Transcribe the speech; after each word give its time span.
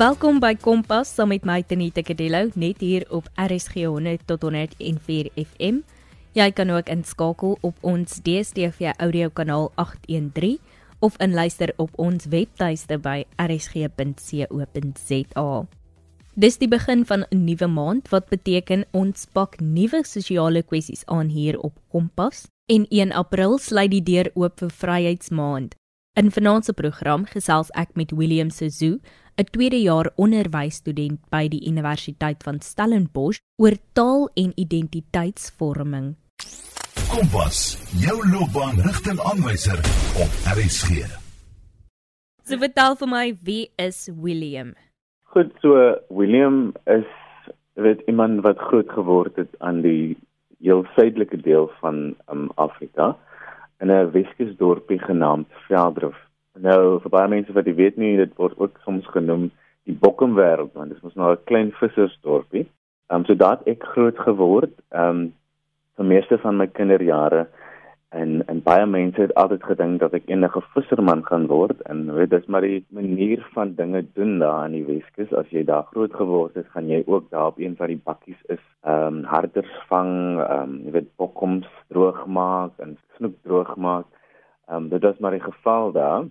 Welkom 0.00 0.38
by 0.40 0.54
Kompas 0.56 1.10
saam 1.12 1.28
met 1.28 1.42
my 1.44 1.60
Tenita 1.60 2.00
Kadello 2.00 2.48
net 2.56 2.80
hier 2.80 3.02
op 3.12 3.26
RSG 3.36 3.84
100 3.84 4.22
tot 4.30 4.40
104 4.46 5.28
FM. 5.36 5.82
Jy 6.32 6.46
kan 6.56 6.70
ook 6.72 6.88
inskakel 6.88 7.58
op 7.60 7.76
ons 7.84 8.16
DStv 8.24 8.94
audio 8.96 9.28
kanaal 9.28 9.68
813 9.76 10.56
of 11.04 11.20
inluister 11.20 11.76
op 11.76 11.92
ons 12.00 12.24
webtuiste 12.32 12.96
by 12.96 13.28
rsg.co.za. 13.36 14.64
Dis 16.32 16.56
die 16.62 16.70
begin 16.72 17.04
van 17.04 17.28
'n 17.28 17.44
nuwe 17.44 17.68
maand 17.68 18.08
wat 18.08 18.32
beteken 18.32 18.88
ons 18.96 19.28
pak 19.32 19.60
nuwe 19.60 20.00
sosiale 20.04 20.62
kwessies 20.62 21.04
aan 21.12 21.28
hier 21.28 21.60
op 21.60 21.76
Kompas 21.92 22.48
en 22.72 22.86
1 22.88 23.12
April 23.12 23.58
sluit 23.58 23.90
die 23.90 24.02
deur 24.02 24.30
oop 24.34 24.58
vir 24.64 24.70
Vryheidsmaand. 24.70 25.74
In 26.18 26.30
vanaand 26.30 26.64
se 26.64 26.72
program 26.72 27.24
gesels 27.24 27.68
ek 27.78 27.92
met 27.94 28.10
William 28.10 28.50
Sezoo, 28.50 28.98
'n 29.40 29.48
tweedejaar 29.56 30.10
onderwysstudent 30.20 31.20
by 31.32 31.48
die 31.48 31.62
Universiteit 31.68 32.42
van 32.44 32.58
Stellenbosch 32.60 33.40
oor 33.56 33.76
taal 33.96 34.28
en 34.34 34.52
identiteitsvorming. 34.54 36.12
Kompas, 37.08 37.60
jou 38.04 38.18
loopbaanrigtingaanwyser 38.32 39.80
op 40.24 40.30
RSG. 40.56 41.08
So 42.44 42.60
vertel 42.60 42.98
vir 43.00 43.08
my, 43.08 43.24
wie 43.40 43.64
is 43.80 44.10
William? 44.12 44.74
Goed, 45.32 45.54
so 45.64 45.96
William 46.08 46.74
is 46.84 47.08
weet 47.80 48.02
iemand 48.12 48.44
wat 48.44 48.58
groot 48.58 48.92
geword 48.92 49.36
het 49.40 49.54
aan 49.58 49.80
die 49.80 50.18
heel 50.60 50.84
suidelike 50.96 51.40
deel 51.40 51.70
van 51.80 52.10
um, 52.28 52.50
Afrika 52.60 53.16
in 53.80 53.88
'n 53.88 54.10
Weskus 54.12 54.56
dorpie 54.56 55.00
genaamd 55.00 55.48
Veldrif. 55.68 56.18
Nou 56.60 57.00
vir 57.00 57.12
baie 57.12 57.28
mense 57.32 57.52
wat 57.56 57.64
dit 57.64 57.76
weet 57.76 57.96
nie, 57.96 58.16
dit 58.20 58.32
word 58.36 58.58
ook 58.60 58.76
soms 58.84 59.06
genoem 59.14 59.48
die 59.88 59.96
Bokkenwêreld 59.96 60.74
want 60.76 60.92
dit 60.92 60.98
is 60.98 61.04
mos 61.04 61.16
nou 61.16 61.32
'n 61.32 61.44
klein 61.50 61.72
vissersdorpie. 61.80 62.66
Ehm 63.08 63.20
um, 63.20 63.24
so 63.24 63.34
daad 63.34 63.66
ek 63.66 63.84
groot 63.94 64.18
geword, 64.18 64.74
ehm 64.92 65.08
um, 65.08 65.32
vir 65.96 66.04
meeste 66.04 66.38
van 66.38 66.56
my 66.56 66.66
kinderjare. 66.66 67.46
En 68.10 68.42
en 68.46 68.62
baie 68.62 68.86
mense 68.86 69.20
het 69.20 69.34
altyd 69.34 69.62
gedink 69.62 70.00
dat 70.00 70.14
ek 70.18 70.28
enige 70.28 70.60
visserman 70.74 71.24
gaan 71.26 71.46
word. 71.46 71.80
En 71.92 72.14
weet 72.14 72.30
dis 72.30 72.46
maar 72.46 72.60
die 72.60 72.84
manier 72.90 73.46
van 73.54 73.74
dinge 73.74 74.04
doen 74.14 74.38
daar 74.38 74.66
in 74.66 74.72
die 74.72 74.84
Weskus. 74.84 75.32
As 75.32 75.48
jy 75.50 75.64
daar 75.64 75.86
groot 75.92 76.14
geword 76.14 76.54
het 76.54 76.66
gaan 76.74 76.88
jy 76.88 77.02
ook 77.06 77.30
daar 77.30 77.46
op 77.46 77.58
een 77.58 77.76
van 77.76 77.86
die 77.86 78.00
bakkies 78.04 78.42
is. 78.48 78.64
Ehm 78.82 79.06
um, 79.06 79.24
harders 79.24 79.72
vang 79.88 80.40
ehm 80.40 80.62
um, 80.62 80.80
jy 80.84 80.92
weet 80.98 81.16
bokkoms 81.16 81.68
droogmaak 81.88 82.72
en 82.78 82.98
snoek 83.16 83.36
droogmaak. 83.42 84.06
Ehm 84.68 84.76
um, 84.76 84.88
dit 84.88 85.02
was 85.02 85.18
maar 85.18 85.38
die 85.38 85.46
geval 85.48 85.92
daar 85.92 86.28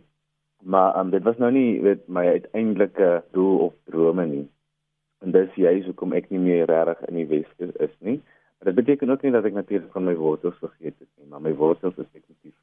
maar 0.64 0.94
ehm 0.94 1.06
um, 1.06 1.10
dit 1.10 1.24
was 1.24 1.38
nou 1.38 1.52
nie 1.52 1.82
weet 1.82 2.08
my 2.08 2.26
uiteindelike 2.28 3.24
doel 3.32 3.58
of 3.60 3.74
drome 3.84 4.26
nie 4.26 4.48
en 5.20 5.32
dis 5.32 5.54
juist 5.56 5.86
hoekom 5.86 6.14
ek 6.14 6.30
nie 6.30 6.40
meer 6.40 6.66
regtig 6.66 7.08
in 7.08 7.16
die 7.16 7.28
Weskus 7.28 7.76
is 7.76 7.96
nie 8.00 8.22
Maar 8.60 8.74
dit 8.74 8.86
beteken 8.86 9.10
ook 9.10 9.22
nie 9.22 9.32
dat 9.32 9.44
ek 9.44 9.54
natuurlik 9.54 9.92
van 9.92 10.04
my 10.04 10.16
wortels 10.16 10.58
vergeet 10.60 10.96
het 11.00 11.08
nie, 11.16 11.28
maar 11.30 11.42
my 11.42 11.54
wortels 11.56 11.96
is 11.96 12.12
definitief 12.12 12.56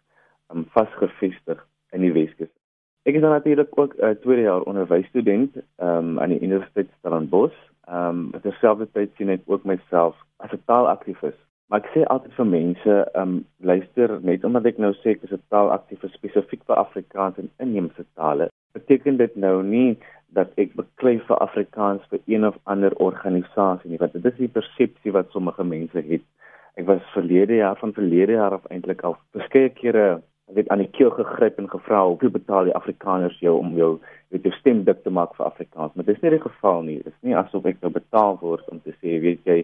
um, 0.52 0.66
vasgevestig 0.74 1.62
in 1.96 2.04
die 2.04 2.12
Weskus. 2.12 2.52
Ek 3.08 3.14
is 3.16 3.22
dan 3.24 3.32
natuurlik 3.32 3.78
ook 3.78 3.94
'n 3.96 4.04
uh, 4.04 4.10
tweede 4.10 4.42
jaar 4.42 4.60
onderwysstudent 4.60 5.56
um, 5.56 6.20
aan 6.20 6.28
die 6.28 6.40
Universiteit 6.40 6.88
Stellenbosch. 6.98 7.56
Ehm 7.88 8.28
um, 8.34 8.40
terselfdertyd 8.42 9.10
sien 9.16 9.28
ek 9.28 9.40
ook 9.46 9.64
myself 9.64 10.16
as 10.36 10.52
'n 10.52 10.62
taalaktivis. 10.64 11.38
Maar 11.66 11.82
ek 11.82 11.88
sê 11.94 12.02
altyd 12.14 12.34
vir 12.38 12.46
mense, 12.46 12.96
ehm 13.18 13.22
um, 13.22 13.38
luister 13.70 14.12
net 14.22 14.44
omdat 14.46 14.68
ek 14.70 14.76
nou 14.82 14.92
sê 15.00 15.16
ek 15.16 15.24
is 15.26 15.32
'n 15.34 15.42
taalaktivis 15.50 16.12
spesifiek 16.14 16.62
vir 16.68 16.76
Afrikaans 16.82 17.38
en 17.42 17.50
inheemse 17.64 18.04
tale, 18.14 18.46
beteken 18.78 19.16
dit 19.16 19.34
nou 19.36 19.62
nie 19.62 19.96
dat 20.38 20.52
ek 20.62 20.76
beklei 20.78 21.16
vir 21.28 21.42
Afrikaans 21.46 22.04
vir 22.10 22.20
een 22.26 22.46
of 22.46 22.58
ander 22.74 22.94
organisasie 23.08 23.90
nie 23.90 23.98
want 24.02 24.12
dit 24.12 24.28
is 24.30 24.38
die 24.38 24.52
persepsie 24.58 25.12
wat 25.16 25.30
sommige 25.34 25.64
mense 25.64 26.04
het. 26.10 26.22
Ek 26.76 26.86
was 26.86 27.12
verlede 27.14 27.58
jaar 27.58 27.78
van 27.82 27.96
verlede 27.98 28.38
jaar 28.38 28.54
af 28.58 28.70
eintlik 28.70 29.02
al 29.02 29.18
verskeie 29.34 29.74
kere 29.80 30.06
weet 30.54 30.68
aan 30.70 30.84
die 30.84 30.94
keel 30.98 31.10
gegryp 31.10 31.58
en 31.58 31.72
gevra 31.74 32.04
hoeveel 32.06 32.34
betaal 32.38 32.70
die 32.70 32.78
Afrikaners 32.78 33.40
jou 33.40 33.56
om 33.58 33.74
jou 33.80 33.90
weet 34.30 34.46
jou 34.46 34.54
stem 34.60 34.84
dik 34.84 35.02
te 35.02 35.10
maak 35.10 35.34
vir 35.34 35.46
Afrikaans 35.50 35.94
maar 35.94 36.06
dit 36.06 36.14
is 36.14 36.22
nie 36.22 36.34
die 36.36 36.46
geval 36.46 36.82
nie. 36.82 36.96
Dit 37.02 37.12
is 37.14 37.22
nie 37.22 37.36
asof 37.42 37.66
ek 37.66 37.82
nou 37.82 37.90
betaal 37.90 38.38
word 38.46 38.70
om 38.70 38.80
te 38.86 38.94
sê 39.02 39.18
weet 39.26 39.42
jy 39.50 39.60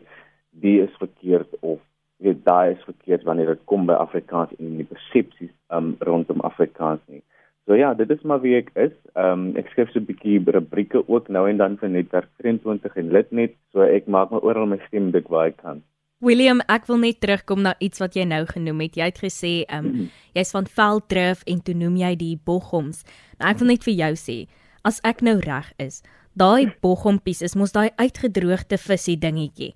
die 0.66 0.80
is 0.82 1.00
verkeerd 1.00 1.54
of 1.60 1.78
weet 2.22 2.44
daai 2.44 2.72
is 2.72 2.88
verkeerd 2.88 3.26
wanneer 3.28 3.54
dit 3.54 3.64
kom 3.70 3.86
by 3.86 3.98
Afrikaans 3.98 4.54
en 4.58 4.76
die 4.80 4.88
persepsies 4.88 5.52
um, 5.70 5.94
rondom 6.00 6.40
Afrikaans 6.40 7.00
nie. 7.06 7.22
So 7.66 7.74
ja, 7.78 7.94
dit 7.94 8.10
is 8.10 8.22
maar 8.26 8.40
wie 8.42 8.56
ek 8.58 8.72
is. 8.74 8.94
Um, 9.14 9.52
ek 9.56 9.70
skryf 9.70 9.92
so 9.92 10.00
'n 10.00 10.08
bietjie 10.08 10.42
rubrieke 10.42 11.04
ook 11.06 11.28
nou 11.28 11.48
en 11.48 11.56
dan 11.56 11.78
vir 11.78 11.88
Netwerk 11.88 12.30
23 12.42 12.96
en 12.96 13.12
Litnet, 13.12 13.54
so 13.72 13.82
ek 13.82 14.06
maak 14.06 14.30
my 14.30 14.38
oral 14.42 14.66
my 14.66 14.80
stem 14.88 15.12
dik 15.12 15.28
waar 15.28 15.46
ek 15.52 15.62
kan. 15.62 15.82
William, 16.22 16.60
ek 16.68 16.86
wil 16.86 16.98
net 17.02 17.20
terugkom 17.20 17.62
na 17.62 17.74
iets 17.78 17.98
wat 17.98 18.14
jy 18.14 18.24
nou 18.24 18.44
genoem 18.46 18.80
het. 18.80 18.96
Jy 18.96 19.06
het 19.10 19.18
gesê 19.18 19.52
ehm 19.68 19.86
um, 19.86 20.10
jy's 20.34 20.52
van 20.54 20.66
Veldrif 20.66 21.42
en 21.46 21.62
toe 21.62 21.74
noem 21.74 21.96
jy 21.96 22.16
die 22.16 22.36
boggoms. 22.44 23.04
Nou 23.38 23.50
ek 23.50 23.58
wil 23.58 23.68
net 23.68 23.84
vir 23.84 23.94
jou 23.94 24.12
sê, 24.14 24.36
as 24.84 25.00
ek 25.04 25.22
nou 25.22 25.38
reg 25.38 25.72
is, 25.78 26.02
daai 26.34 26.74
boggompies 26.82 27.42
is 27.42 27.56
mos 27.56 27.72
daai 27.72 27.90
uitgedroogde 27.98 28.78
visie 28.78 29.16
dingetjie. 29.16 29.74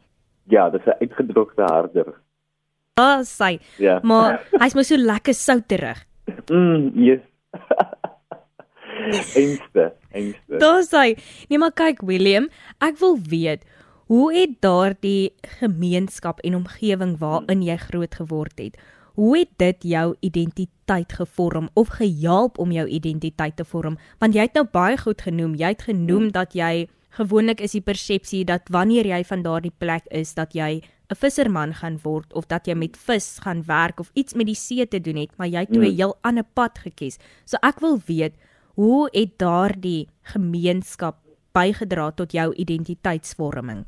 Ja, 0.50 0.70
dis 0.70 0.86
'n 0.86 0.98
uitgedroogde 1.00 1.62
harder. 1.62 2.14
Ah, 2.96 3.20
sy. 3.28 3.58
Ja. 3.76 3.98
Maar 4.00 4.38
hy's 4.56 4.72
mos 4.72 4.88
so 4.88 4.96
lekker 4.96 5.36
souterig. 5.36 5.98
Mm, 6.48 6.94
yes. 6.96 7.20
Einste, 9.36 9.92
einste. 10.16 10.56
Dis 10.62 10.88
hy. 10.96 11.10
Nee 11.50 11.60
maar 11.60 11.74
kyk 11.76 12.00
William, 12.08 12.48
ek 12.80 12.96
wil 13.02 13.18
weet 13.28 13.68
hoe 14.08 14.30
het 14.32 14.56
daardie 14.64 15.34
gemeenskap 15.58 16.40
en 16.46 16.56
omgewing 16.62 17.16
waarin 17.20 17.64
jy 17.66 17.76
groot 17.84 18.16
geword 18.16 18.56
het, 18.62 18.80
hoe 19.18 19.32
het 19.42 19.52
dit 19.60 19.88
jou 19.92 20.08
identiteit 20.24 21.12
gevorm 21.20 21.68
of 21.74 21.92
gehelp 21.98 22.56
om 22.62 22.72
jou 22.72 22.86
identiteit 22.88 23.58
te 23.60 23.68
vorm? 23.68 24.00
Want 24.24 24.38
jy 24.38 24.48
het 24.48 24.56
nou 24.56 24.64
baie 24.72 24.96
goed 24.96 25.20
genoem. 25.20 25.56
Jy 25.58 25.74
het 25.76 25.84
genoem 25.90 26.30
dat 26.32 26.56
jy 26.56 26.86
gewoonlik 27.16 27.60
is 27.60 27.76
die 27.76 27.84
persepsie 27.84 28.44
dat 28.48 28.68
wanneer 28.72 29.08
jy 29.08 29.20
van 29.24 29.44
daardie 29.44 29.74
plek 29.84 30.08
is 30.08 30.32
dat 30.36 30.56
jy 30.56 30.80
'n 31.10 31.14
visserman 31.14 31.72
gaan 31.74 31.98
word 32.02 32.32
of 32.34 32.46
dat 32.46 32.66
jy 32.66 32.74
met 32.74 32.96
vis 32.96 33.38
gaan 33.44 33.62
werk 33.66 34.00
of 34.00 34.10
iets 34.14 34.34
met 34.34 34.46
die 34.46 34.58
see 34.58 34.86
te 34.86 35.00
doen 35.00 35.16
het, 35.16 35.36
maar 35.38 35.46
jy 35.48 35.60
het 35.64 35.72
toe 35.72 35.82
'n 35.82 35.90
mm. 35.90 35.96
heel 35.96 36.16
ander 36.22 36.44
pad 36.54 36.78
gekies. 36.78 37.18
So 37.44 37.56
ek 37.62 37.80
wil 37.80 37.98
weet, 38.06 38.34
hoe 38.74 39.08
het 39.12 39.38
daardie 39.38 40.08
gemeenskap 40.22 41.16
bygedra 41.52 42.10
tot 42.10 42.32
jou 42.32 42.54
identiteitsvorming? 42.54 43.84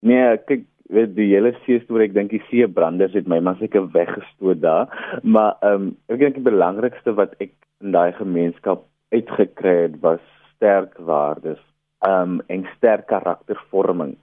Nee, 0.00 0.36
kyk, 0.46 0.66
weet 0.92 1.14
die 1.16 1.30
hele 1.32 1.54
see 1.64 1.80
storie, 1.84 2.08
ek 2.08 2.14
dink 2.14 2.30
die 2.30 2.42
see 2.50 2.66
branders 2.68 3.14
het 3.16 3.26
my 3.26 3.40
maar 3.40 3.56
seker 3.60 3.88
weggestoot 3.94 4.60
daar, 4.60 4.90
maar 5.22 5.56
ehm 5.62 5.88
um, 5.88 5.96
ek 6.12 6.18
dink 6.18 6.34
die 6.34 6.50
belangrikste 6.50 7.14
wat 7.14 7.34
ek 7.40 7.54
in 7.80 7.92
daai 7.96 8.12
gemeenskap 8.12 8.84
uitgekry 9.14 9.74
het 9.86 10.00
was 10.04 10.22
sterk 10.54 10.98
waardes, 10.98 11.62
ehm 12.06 12.36
um, 12.36 12.40
en 12.48 12.68
sterk 12.76 13.06
karaktervorming. 13.06 14.16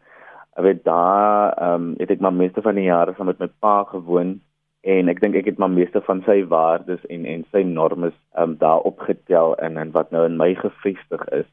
Ek 0.53 0.63
weet 0.63 0.83
daar 0.85 1.53
ehm 1.57 1.73
um, 1.73 1.93
het 1.97 2.11
ek 2.13 2.19
maar 2.21 2.33
meeste 2.33 2.61
van 2.61 2.75
die 2.77 2.85
jare 2.85 3.13
saam 3.17 3.31
met 3.31 3.39
my 3.39 3.49
pa 3.59 3.83
gewoon 3.89 4.35
en 4.83 5.09
ek 5.09 5.21
dink 5.23 5.35
ek 5.39 5.47
het 5.49 5.57
maar 5.57 5.71
meeste 5.71 6.01
van 6.05 6.21
sy 6.27 6.43
waardes 6.51 7.05
en 7.15 7.25
en 7.25 7.45
sy 7.51 7.63
norme 7.65 8.11
ehm 8.11 8.51
um, 8.51 8.55
daar 8.61 8.85
opgetel 8.89 9.55
en 9.57 9.77
en 9.77 9.91
wat 9.91 10.11
nou 10.11 10.25
in 10.25 10.37
my 10.37 10.53
gefestig 10.59 11.23
is. 11.39 11.49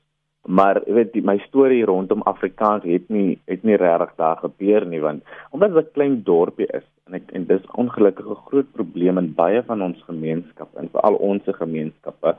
Maar 0.49 0.81
jy 0.87 0.95
weet 0.97 1.13
die, 1.13 1.23
my 1.25 1.37
storie 1.47 1.85
rondom 1.85 2.25
Afrikaans 2.29 2.85
het 2.89 3.09
nie 3.09 3.39
het 3.49 3.65
nie 3.65 3.77
regtig 3.81 4.13
daar 4.21 4.37
gebeur 4.43 4.87
nie 4.87 5.01
want 5.01 5.25
omdat 5.51 5.75
dit 5.75 5.87
'n 5.87 5.95
klein 5.97 6.23
dorpie 6.25 6.69
is 6.81 6.89
en 7.07 7.15
ek 7.15 7.33
en 7.33 7.47
dis 7.47 7.71
ongelukkige 7.85 8.37
groot 8.51 8.73
probleem 8.73 9.19
in 9.19 9.35
baie 9.35 9.63
van 9.63 9.83
ons 9.83 10.03
gemeenskappe 10.09 10.79
en 10.79 10.93
veral 10.93 11.15
ons 11.15 11.43
gemeenskappe. 11.63 12.37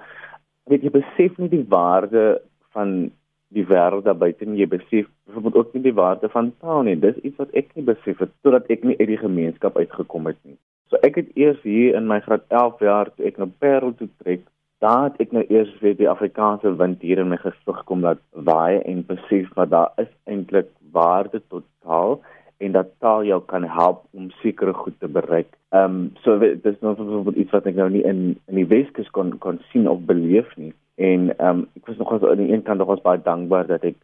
Weet 0.69 0.83
jy 0.83 0.91
besef 0.91 1.38
nie 1.38 1.50
die 1.50 1.65
waarde 1.69 2.41
van 2.74 3.12
die 3.56 3.65
wêreld 3.68 4.06
daar 4.07 4.18
buite 4.18 4.45
nie 4.48 4.62
jy 4.62 4.68
besef 4.71 5.07
byvoorbeeld 5.27 5.56
ook 5.56 5.74
nie 5.74 5.83
die 5.88 5.98
waarde 5.98 6.30
van 6.30 6.53
taal 6.63 6.83
nie. 6.88 6.95
Dis 7.00 7.19
iets 7.27 7.38
wat 7.42 7.51
ek 7.57 7.74
nie 7.75 7.86
besef 7.88 8.24
het 8.24 8.31
totdat 8.42 8.69
ek 8.71 8.86
nie 8.88 8.98
uit 9.00 9.09
die 9.12 9.19
gemeenskap 9.21 9.77
uitgekom 9.77 10.31
het 10.31 10.39
nie. 10.44 10.57
So 10.92 11.00
ek 11.07 11.19
het 11.19 11.30
eers 11.39 11.59
hier 11.63 11.95
in 12.00 12.07
my 12.07 12.19
graad 12.24 12.48
11 12.50 12.83
jaar 12.88 13.12
toe 13.15 13.27
ek 13.27 13.39
na 13.39 13.50
Parel 13.63 13.95
toe 14.00 14.09
trek 14.24 14.48
daar 14.81 15.12
het 15.12 15.19
ek 15.21 15.33
nou 15.36 15.44
eers 15.48 15.71
weer 15.81 15.98
die 15.98 16.09
Afrikaanse 16.09 16.71
wind 16.77 17.03
hier 17.06 17.19
in 17.21 17.30
my 17.30 17.38
gesig 17.42 17.81
kom 17.89 18.01
dat 18.06 18.21
waai 18.50 18.81
en 18.81 19.03
besef 19.07 19.51
dat 19.57 19.69
daar 19.69 19.92
is 20.01 20.09
eintlik 20.25 20.71
waarde 20.95 21.42
tot 21.54 21.68
taal 21.86 22.18
en 22.61 22.71
dat 22.71 22.91
taal 23.03 23.23
jou 23.25 23.39
kan 23.49 23.63
help 23.63 24.03
om 24.11 24.29
sekere 24.41 24.73
goed 24.73 24.99
te 24.99 25.07
bereik. 25.07 25.49
Ehm 25.69 25.95
um, 25.95 26.11
so 26.23 26.37
dit 26.39 26.65
is 26.65 26.79
nou 26.79 26.95
byvoorbeeld 26.95 27.35
iets 27.43 27.55
wat 27.55 27.65
ek 27.65 27.75
nou 27.75 27.89
nie 27.89 28.03
in 28.03 28.21
in 28.45 28.59
die 28.59 28.67
Weskus 28.67 29.09
kon 29.17 29.37
kon 29.37 29.61
sien 29.71 29.89
of 29.89 30.03
beleef 30.09 30.51
nie. 30.57 30.73
En 30.95 31.31
ehm 31.37 31.63
um, 31.63 31.63
ek 31.79 31.89
was 31.89 31.97
nog 31.97 32.13
aan 32.19 32.43
die 32.43 32.51
een 32.53 32.63
kant 32.67 32.83
nog 32.83 33.01
baie 33.01 33.21
dankbaar 33.23 33.67
dat 33.67 33.87
ek 33.89 33.97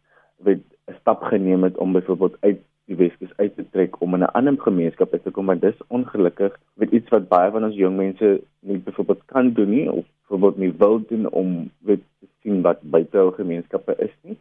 weet 0.48 0.64
'n 0.88 0.98
stap 1.00 1.22
geneem 1.22 1.62
het 1.62 1.76
om 1.76 1.92
byvoorbeeld 1.92 2.36
uit 2.40 2.60
die 2.88 2.96
Weskus 2.96 3.36
uit 3.36 3.54
te 3.56 3.64
trek 3.70 4.00
om 4.00 4.14
in 4.14 4.24
'n 4.26 4.34
ander 4.38 4.56
gemeenskap 4.58 5.10
te 5.22 5.30
kom 5.30 5.46
want 5.46 5.60
dis 5.60 5.86
ongelukkig 5.88 6.58
weet 6.74 6.90
iets 6.90 7.08
wat 7.14 7.28
baie 7.28 7.50
van 7.50 7.64
ons 7.64 7.76
jong 7.76 7.96
mense 7.96 8.40
nie 8.60 8.78
byvoorbeeld 8.78 9.22
kan 9.24 9.52
doen 9.52 9.70
nie 9.70 9.92
of 9.92 10.04
byvoorbeeld 10.22 10.56
nie 10.56 10.72
wil 10.78 11.00
doen 11.08 11.30
om 11.30 11.70
weet 11.78 12.02
te 12.20 12.26
sien 12.42 12.62
wat 12.62 12.82
buite 12.82 13.16
hul 13.16 13.30
gemeenskappe 13.30 13.94
is 13.98 14.14
nie. 14.22 14.36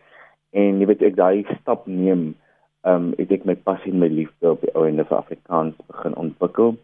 en 0.50 0.80
jy 0.80 0.86
weet 0.86 1.02
ek 1.02 1.16
daai 1.16 1.46
stap 1.62 1.88
neem 1.88 2.36
ehm 2.88 3.10
um, 3.10 3.14
het 3.20 3.32
ek 3.36 3.46
my 3.46 3.56
passie 3.68 3.92
en 3.92 4.00
my 4.00 4.08
liefde 4.12 4.52
op 4.54 4.62
die 4.64 4.72
ou 4.74 4.86
ende 4.88 5.04
vir 5.10 5.18
Afrikaans 5.18 5.76
begin 5.92 6.16
ontwikkel 6.16 6.76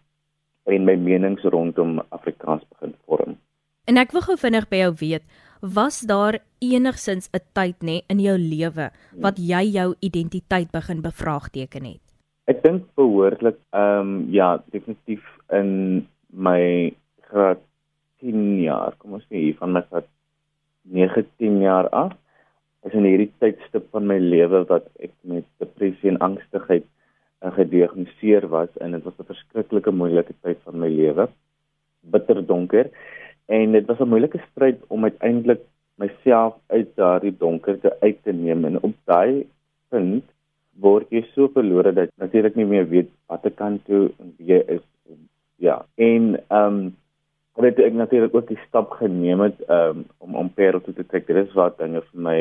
en 0.72 0.86
my 0.88 0.96
menings 1.00 1.44
rondom 1.56 2.00
Afrikaans 2.16 2.64
begin 2.76 2.96
vorm. 3.06 3.38
En 3.88 4.00
ek 4.00 4.12
wil 4.16 4.24
gou 4.28 4.38
vinnig 4.40 4.68
by 4.72 4.80
jou 4.84 4.94
weet, 5.00 5.24
was 5.76 6.02
daar 6.08 6.40
enigsins 6.64 7.30
'n 7.32 7.44
tyd 7.54 7.78
nê 7.84 8.02
in 8.08 8.20
jou 8.20 8.38
lewe 8.38 8.92
wat 9.26 9.38
jy 9.38 9.64
jou 9.80 9.96
identiteit 10.00 10.72
begin 10.72 11.02
bevraagteken 11.02 11.86
het? 11.86 12.02
Ek 12.48 12.64
dink 12.64 12.84
behoorlik 12.96 13.58
ehm 13.72 14.00
um, 14.00 14.28
ja, 14.32 14.64
definitief 14.72 15.24
in 15.52 16.08
my 16.30 16.92
graad 17.30 17.60
10 18.20 18.62
jaar, 18.64 18.96
kom 18.98 19.14
ons 19.14 19.24
sê 19.30 19.36
hier 19.36 19.56
van 19.60 19.72
my 19.74 19.82
graad 19.90 20.08
9 20.84 21.26
10 21.38 21.62
jaar 21.62 21.90
af 21.90 22.12
is 22.88 22.96
in 22.98 23.08
hierdie 23.08 23.32
tydstip 23.40 23.88
van 23.96 24.08
my 24.08 24.18
lewe 24.20 24.64
wat 24.70 24.90
ek 25.00 25.14
met 25.24 25.48
depressie 25.64 26.12
en 26.12 26.20
angstigheid 26.28 26.86
uh, 27.44 27.52
gediagnoseer 27.56 28.48
was 28.52 28.72
en 28.82 28.96
dit 28.96 29.04
was 29.04 29.20
'n 29.20 29.32
verskriklike 29.32 29.92
moeilike 29.92 30.36
tyd 30.42 30.60
van 30.64 30.80
my 30.80 30.90
lewe. 30.90 31.28
Bitter 32.02 32.46
donker 32.46 32.90
en 33.48 33.72
dit 33.72 33.86
was 33.88 34.00
'n 34.00 34.12
moeilike 34.14 34.42
stryd 34.52 34.80
om 34.88 35.04
uiteindelik 35.04 35.64
myself 35.96 36.56
uit 36.68 36.96
daardie 36.96 37.36
donkerte 37.38 37.96
uit 38.02 38.24
te 38.24 38.32
neem 38.32 38.66
en 38.66 38.82
op 38.82 38.96
daai 39.06 39.46
punt 39.90 40.26
word 40.80 41.10
jy 41.14 41.22
so 41.34 41.48
verlore 41.54 41.94
dat 41.94 42.10
natuurlik 42.18 42.56
nie 42.56 42.66
meer 42.66 42.90
weet 42.90 43.10
watter 43.30 43.52
kant 43.52 43.86
toe 43.86 44.12
en 44.20 44.34
wie 44.38 44.60
is. 44.66 44.82
Ja, 45.58 45.86
en 45.96 46.36
ehm 46.50 46.76
um, 46.76 46.96
weet 47.62 47.80
ek 47.80 47.94
natuurlik 47.94 48.36
ook 48.36 48.48
die 48.48 48.60
stap 48.68 48.96
geneem 48.98 49.40
het 49.46 49.60
um, 49.70 50.06
om 50.18 50.36
om 50.36 50.50
Parel 50.50 50.82
toe 50.82 50.94
te 50.94 51.06
trek. 51.06 51.28
Dit 51.28 51.48
is 51.48 51.54
wat 51.54 51.78
dinge 51.78 52.02
vir 52.02 52.22
my 52.28 52.40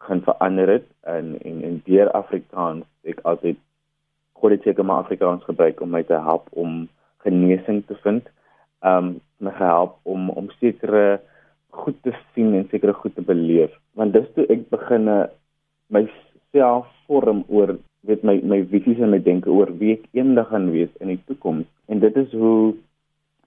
gaan 0.00 0.22
verander 0.22 0.68
het 0.68 0.88
en 1.00 1.36
en 1.42 1.62
in 1.62 1.80
deur 1.84 2.10
Afrikaans 2.10 2.84
ek 3.02 3.20
altyd 3.22 3.58
God 4.36 4.50
het 4.50 4.62
seker 4.62 4.84
maar 4.84 5.04
Afrikaans 5.04 5.44
gebruik 5.44 5.80
om 5.80 5.90
my 5.90 6.02
te 6.02 6.18
help 6.28 6.48
om 6.50 6.88
genesing 7.24 7.84
te 7.86 7.96
vind. 8.02 8.28
Um 8.80 9.16
my 9.38 9.52
gehelp 9.52 9.96
om 10.02 10.30
om 10.30 10.50
sekere 10.60 11.20
goed 11.68 11.96
te 12.02 12.12
sien 12.34 12.54
en 12.54 12.68
sekere 12.70 12.92
goed 12.92 13.14
te 13.14 13.22
beleef. 13.22 13.72
Want 13.92 14.12
dis 14.12 14.28
toe 14.34 14.46
ek 14.52 14.68
begin 14.72 15.08
myself 15.92 16.88
vorm 17.06 17.44
oor 17.48 17.76
weet 18.06 18.22
my 18.22 18.38
my 18.42 18.62
visies 18.70 19.00
en 19.02 19.12
my 19.12 19.20
denke 19.22 19.50
oor 19.50 19.72
wie 19.80 19.96
ek 19.96 20.06
eendag 20.16 20.52
gaan 20.52 20.70
wees 20.72 20.92
in 21.00 21.12
die 21.12 21.20
toekoms. 21.26 21.66
En 21.88 22.00
dit 22.04 22.16
is 22.16 22.32
hoe 22.32 22.74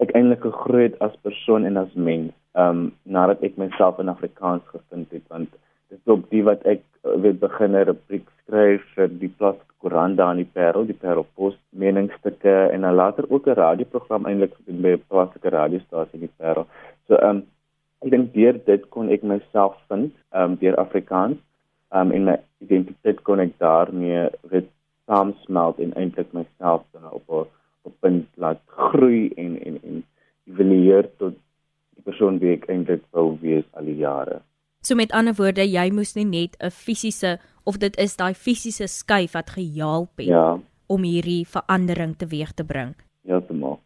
ek 0.03 0.13
eintlik 0.15 0.43
gegroei 0.45 0.89
het 0.89 0.99
as 1.05 1.15
persoon 1.25 1.65
en 1.65 1.77
as 1.77 1.93
mens. 1.93 2.33
Um 2.53 2.91
nadat 3.03 3.43
ek 3.45 3.57
myself 3.61 3.99
in 4.03 4.11
Afrikaans 4.11 4.65
gevind 4.73 5.11
het 5.15 5.25
want 5.33 5.49
dis 5.89 6.13
op 6.13 6.25
die 6.29 6.43
wat 6.47 6.63
ek 6.69 6.81
uh, 7.03 7.15
weet 7.23 7.39
begin 7.39 7.75
'n 7.75 7.85
rubriek 7.89 8.27
skryf 8.41 8.83
vir 8.95 9.07
die 9.21 9.31
plaaslike 9.37 9.75
koerant 9.81 10.17
daar 10.17 10.33
in 10.35 10.43
die 10.43 10.51
Parel, 10.53 10.85
die 10.85 11.01
Parel 11.03 11.25
Post, 11.35 11.59
meningsstukke 11.69 12.55
en 12.73 12.81
dan 12.81 12.95
later 12.95 13.25
ook 13.29 13.47
'n 13.47 13.59
radioprogram 13.63 14.25
eintlik 14.25 14.53
gedoen 14.57 14.81
by 14.81 14.91
'n 14.95 15.03
plaaslike 15.07 15.49
radiostasie 15.49 16.19
in 16.19 16.25
die 16.27 16.35
Parel. 16.37 16.67
So 17.07 17.15
um 17.29 17.43
ek 18.01 18.11
dink 18.11 18.33
deur 18.33 18.59
dit 18.65 18.89
kon 18.89 19.09
ek 19.09 19.23
myself 19.23 19.75
vind 19.87 20.13
um 20.31 20.55
deur 20.61 20.75
Afrikaans 20.85 21.37
um 21.91 22.11
en 22.11 22.23
my 22.25 22.37
identiteit 22.59 23.23
kon 23.23 23.39
ek 23.39 23.57
daarmee 23.57 24.29
weet 24.51 24.69
saamsmelt 25.07 25.79
en 25.79 25.93
eintlik 25.93 26.33
myself 26.33 26.83
dan 26.91 27.09
op 27.11 27.25
'n 27.29 27.47
op 27.87 27.93
'n 27.93 27.99
punt 27.99 28.27
laat 28.35 28.61
groei 28.65 29.31
en 29.43 29.57
en 29.67 29.75
en 29.83 30.03
evolueer 30.47 31.09
tot 31.17 31.33
die 31.95 32.03
persoon 32.03 32.39
wie 32.39 32.53
ek 32.53 32.69
eintlik 32.69 33.03
wou 33.11 33.37
wees 33.41 33.65
al 33.73 33.85
die 33.85 33.97
jare. 33.97 34.41
So 34.81 34.95
met 34.95 35.11
ander 35.11 35.35
woorde, 35.35 35.65
jy 35.67 35.89
moes 35.91 36.15
nie 36.15 36.25
net 36.25 36.55
'n 36.59 36.71
fisiese 36.71 37.39
of 37.63 37.77
dit 37.77 37.97
is 37.97 38.15
daai 38.15 38.33
fisiese 38.33 38.87
skuif 38.87 39.33
wat 39.33 39.49
gehelp 39.49 40.17
het 40.17 40.27
ja. 40.27 40.59
om 40.87 41.03
hierdie 41.03 41.45
verandering 41.47 42.15
teweeg 42.17 42.53
te 42.53 42.63
bring. 42.63 42.95
Ja, 43.21 43.39
te 43.39 43.53
maak. 43.53 43.79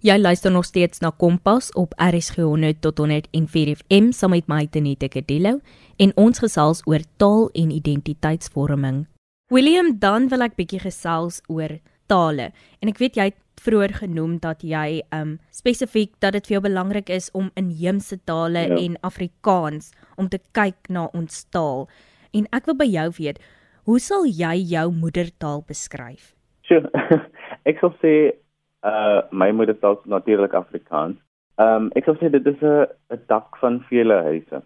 Jy 0.00 0.18
luister 0.18 0.52
nog 0.52 0.64
steeds 0.64 1.00
na 1.00 1.10
Kompas 1.10 1.72
op 1.72 1.94
RSG 1.96 2.36
100 2.36 2.80
tot 2.80 2.98
104 2.98 3.76
FM 3.76 4.12
saam 4.12 4.30
met 4.30 4.46
my 4.46 4.66
Tenette 4.66 5.08
Kadillo 5.08 5.60
en 5.96 6.12
ons 6.16 6.38
gesels 6.38 6.82
oor 6.84 7.00
taal 7.16 7.48
en 7.52 7.70
identiteitsvorming. 7.70 9.06
William, 9.48 9.98
dan 9.98 10.28
wil 10.28 10.44
ek 10.44 10.54
bietjie 10.54 10.80
gesels 10.80 11.40
oor 11.48 11.78
tale. 12.06 12.52
En 12.80 12.88
ek 12.92 12.98
weet 12.98 13.16
jy 13.16 13.30
het 13.30 13.40
vroeër 13.62 13.96
genoem 14.02 14.36
dat 14.38 14.62
jy 14.62 15.00
um 15.16 15.38
spesifiek 15.50 16.12
dat 16.20 16.36
dit 16.36 16.46
vir 16.46 16.58
jou 16.58 16.62
belangrik 16.68 17.08
is 17.10 17.30
om 17.32 17.50
inheemse 17.56 18.18
tale 18.28 18.66
ja. 18.68 18.76
en 18.76 19.00
Afrikaans 19.00 19.90
om 20.16 20.28
te 20.28 20.40
kyk 20.52 20.88
na 20.88 21.06
ons 21.12 21.44
taal. 21.50 21.86
En 22.32 22.46
ek 22.52 22.66
wil 22.66 22.76
by 22.76 22.88
jou 22.90 23.08
weet, 23.18 23.38
hoe 23.86 23.98
sal 24.02 24.26
jy 24.26 24.54
jou 24.72 24.88
moedertaal 24.92 25.62
beskryf? 25.68 26.34
Sure. 26.66 26.90
ek 27.70 27.78
sal 27.80 27.94
sê 28.02 28.14
uh 28.86 29.22
my 29.30 29.50
moedertaal 29.54 29.98
is 30.00 30.10
natuurlik 30.10 30.54
Afrikaans. 30.54 31.18
Um 31.62 31.90
ek 31.98 32.08
sal 32.08 32.18
sê 32.20 32.30
dit 32.30 32.46
is 32.46 32.60
'n 32.62 32.86
'n 33.14 33.22
dak 33.30 33.56
van 33.62 33.80
vele 33.90 34.18
huise. 34.28 34.62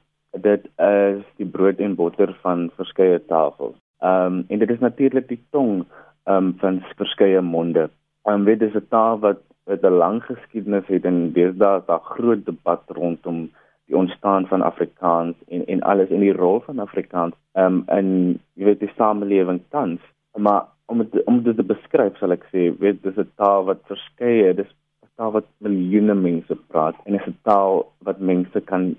Dit 0.47 0.67
is 0.79 1.23
die 1.37 1.47
brood 1.47 1.81
en 1.81 1.95
botter 1.95 2.35
van 2.43 2.71
verskeie 2.77 3.21
tafels. 3.29 3.77
Um 4.01 4.45
en 4.49 4.59
dit 4.59 4.71
is 4.71 4.81
natuurlik 4.81 5.29
die 5.29 5.43
tong 5.51 5.85
um 6.27 6.55
van 6.61 6.83
verskeie 6.97 7.41
monde. 7.41 7.89
Um 8.25 8.45
weet 8.45 8.61
dis 8.61 8.75
'n 8.75 8.89
taal 8.89 9.19
wat 9.21 9.43
wat 9.67 9.85
'n 9.85 9.99
lang 10.03 10.23
geskiedenis 10.25 10.87
het 10.87 11.05
en 11.05 11.33
deesdae 11.33 11.79
is 11.81 11.87
daar 11.87 12.05
groot 12.15 12.45
debat 12.47 12.83
rondom 12.89 13.51
die 13.91 13.99
ontstaan 13.99 14.47
van 14.47 14.63
Afrikaans 14.63 15.37
en 15.49 15.67
en 15.67 15.83
alles 15.83 16.09
in 16.15 16.23
die 16.23 16.35
rol 16.37 16.61
van 16.67 16.79
Afrikaans 16.79 17.35
um 17.63 17.83
in 17.99 18.11
jy 18.55 18.69
weet 18.71 18.85
die 18.85 18.93
samelewing 18.97 19.61
tans. 19.75 20.01
Maar 20.39 20.69
om 20.87 21.03
dit 21.03 21.25
om 21.31 21.43
dit 21.43 21.57
te 21.57 21.67
beskryf 21.67 22.19
sal 22.19 22.35
ek 22.37 22.47
sê, 22.53 22.71
weet 22.83 23.03
dis 23.03 23.19
'n 23.19 23.31
taal 23.43 23.67
wat 23.71 23.83
verskeie, 23.91 24.55
dis 24.55 24.71
'n 25.03 25.11
taal 25.17 25.33
wat 25.39 25.49
miljoene 25.59 26.15
mense 26.15 26.57
praat 26.71 26.97
en 27.07 27.19
is 27.19 27.27
'n 27.27 27.39
taal 27.43 27.87
wat 28.07 28.21
mense 28.33 28.61
kan 28.71 28.95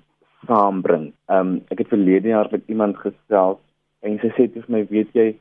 saambring. 0.48 1.14
Um 1.30 1.62
ek 1.72 1.80
het 1.80 1.94
verlede 1.96 2.36
jaar 2.36 2.50
met 2.52 2.68
iemand 2.68 2.98
gesels 2.98 3.60
en 4.02 4.20
sy 4.20 4.30
sê 4.36 4.52
vir 4.54 4.66
my, 4.68 4.86
weet 4.90 5.14
jy, 5.14 5.36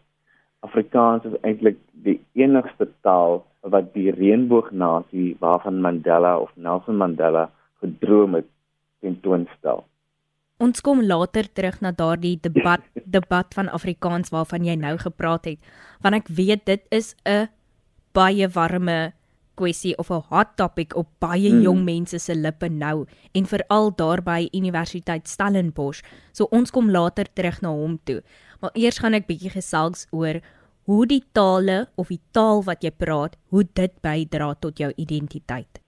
Afrikaans 0.63 1.25
is 1.25 1.41
eintlik 1.43 1.79
die 1.93 2.21
enigste 2.35 2.87
taal 3.03 3.43
wat 3.75 3.93
die 3.95 4.11
reënboognasie 4.13 5.37
waarvan 5.41 5.81
Mandela 5.81 6.39
of 6.39 6.51
Nelson 6.57 6.97
Mandela 6.97 7.51
gedroom 7.81 8.35
het 8.35 8.47
tentoonstel. 9.01 9.85
Ons 10.61 10.83
kom 10.85 11.01
later 11.01 11.49
terug 11.49 11.79
na 11.81 11.93
daardie 11.97 12.37
debat 12.45 12.85
debat 13.09 13.49
van 13.57 13.71
Afrikaans 13.73 14.29
waarvan 14.31 14.67
jy 14.69 14.77
nou 14.77 14.97
gepraat 15.01 15.49
het, 15.49 15.59
want 16.05 16.15
ek 16.15 16.29
weet 16.29 16.67
dit 16.67 16.83
is 16.91 17.15
'n 17.25 17.49
baie 18.13 18.49
warme 18.49 19.13
kwessie 19.61 19.97
of 19.99 20.11
'n 20.11 20.25
hot 20.31 20.57
topic 20.57 20.97
op 20.97 21.09
baie 21.19 21.51
hmm. 21.51 21.63
jong 21.63 21.85
mense 21.85 22.19
se 22.19 22.35
lippe 22.35 22.69
nou 22.69 23.07
en 23.33 23.47
veral 23.47 23.93
daar 23.97 24.23
by 24.23 24.49
Universiteit 24.53 25.29
Stellenbosch. 25.29 26.03
So 26.33 26.47
ons 26.51 26.71
kom 26.71 26.91
later 26.91 27.27
terug 27.33 27.61
na 27.63 27.69
hom 27.69 27.99
toe. 28.05 28.23
Maar 28.61 28.71
eers 28.75 28.99
gaan 28.99 29.15
ek 29.15 29.27
bietjie 29.27 29.51
gesels 29.51 30.07
oor 30.11 30.41
hoe 30.85 31.07
die 31.07 31.23
tale 31.33 31.87
of 31.97 32.09
die 32.09 32.21
taal 32.33 32.63
wat 32.67 32.83
jy 32.83 32.91
praat, 32.91 33.37
hoe 33.51 33.65
dit 33.65 33.93
bydra 34.03 34.55
tot 34.61 34.79
jou 34.79 34.93
identiteit. 34.97 35.81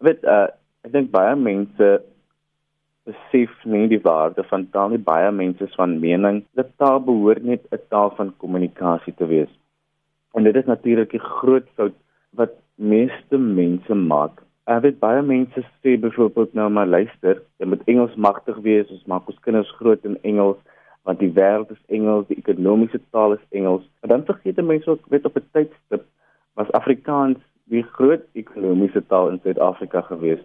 Weet 0.00 0.24
uh 0.24 0.48
ek 0.86 0.92
dink 0.92 1.10
baie 1.10 1.34
mense 1.36 1.86
besef 3.08 3.52
nie 3.64 3.86
die 3.88 4.00
waarde 4.04 4.44
van 4.50 4.66
taal 4.74 4.92
nie. 4.92 5.00
Baie 5.10 5.30
mense 5.32 5.64
is 5.64 5.78
van 5.80 5.98
mening 6.02 6.42
dat 6.58 6.74
taal 6.82 7.00
behoort 7.00 7.44
net 7.50 7.64
'n 7.72 7.80
taal 7.88 8.10
van 8.18 8.34
kommunikasie 8.42 9.14
te 9.14 9.26
wees. 9.26 9.52
En 10.34 10.44
dit 10.44 10.56
is 10.56 10.70
natuurlik 10.72 11.14
'n 11.14 11.28
groot 11.40 11.66
fout 11.76 11.96
wat 12.30 12.52
meeste 12.74 13.38
mense 13.38 13.94
maak. 13.94 14.42
Ek 14.66 14.82
weet 14.82 14.98
baie 15.00 15.22
mense 15.22 15.60
sê 15.80 15.96
byvoorbeeld 16.00 16.54
nou 16.54 16.68
maar 16.70 16.86
luister, 16.86 17.42
jy 17.58 17.66
moet 17.66 17.84
Engels 17.86 18.14
magtig 18.14 18.56
wees, 18.56 18.90
ons 18.90 19.06
maak 19.06 19.28
ons 19.28 19.40
kinders 19.40 19.70
groot 19.80 20.04
in 20.04 20.18
Engels 20.22 20.58
want 21.04 21.18
die 21.18 21.32
wêreld 21.32 21.70
is 21.70 21.84
Engels, 21.86 22.26
die 22.28 22.36
ekonomiese 22.36 23.00
taal 23.10 23.32
is 23.32 23.44
Engels. 23.50 23.84
En 24.02 24.08
dan 24.08 24.24
vergeet 24.24 24.60
mense 24.60 24.90
ook 24.90 25.06
weet 25.08 25.24
op 25.24 25.36
'n 25.36 25.48
tydstip 25.52 26.04
was 26.54 26.72
Afrikaans 26.72 27.38
die 27.64 27.82
groot 27.82 28.22
ekonomiese 28.32 29.02
taal 29.06 29.28
in 29.28 29.40
Suid-Afrika 29.42 30.00
gewees. 30.00 30.40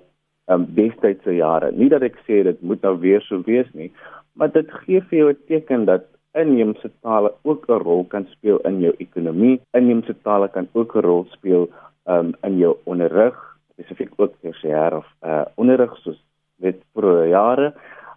Um, 0.51 0.65
destydse 0.75 1.31
jare. 1.37 1.71
Nie 1.71 1.87
dat 1.89 2.03
ek 2.03 2.17
sê 2.27 2.41
dit 2.43 2.61
moet 2.61 2.81
nou 2.83 2.97
weer 2.99 3.21
so 3.23 3.39
wees 3.45 3.69
nie, 3.73 3.91
maar 4.35 4.51
dit 4.51 4.67
gee 4.83 4.99
vir 5.09 5.17
jou 5.17 5.29
'n 5.31 5.37
teken 5.47 5.85
dat 5.85 6.03
inheemse 6.35 6.89
tale 7.01 7.31
ook 7.43 7.69
'n 7.69 7.79
rol 7.83 8.03
kan 8.03 8.25
speel 8.31 8.59
in 8.67 8.81
jou 8.81 8.93
ekonomie. 8.99 9.61
Inheemse 9.71 10.15
tale 10.23 10.47
kan 10.47 10.67
ook 10.73 10.95
'n 10.95 11.05
rol 11.05 11.25
speel 11.31 11.69
um, 12.07 12.33
in 12.43 12.57
jou 12.57 12.75
onderrig, 12.83 13.35
spesifiek 13.73 14.11
ook 14.17 14.33
tersiêr 14.41 14.97
of 14.97 15.07
uh 15.21 15.45
onderrig 15.55 15.95
soos 15.97 16.19
weet 16.59 16.81
vir 16.93 17.27
jare 17.27 17.73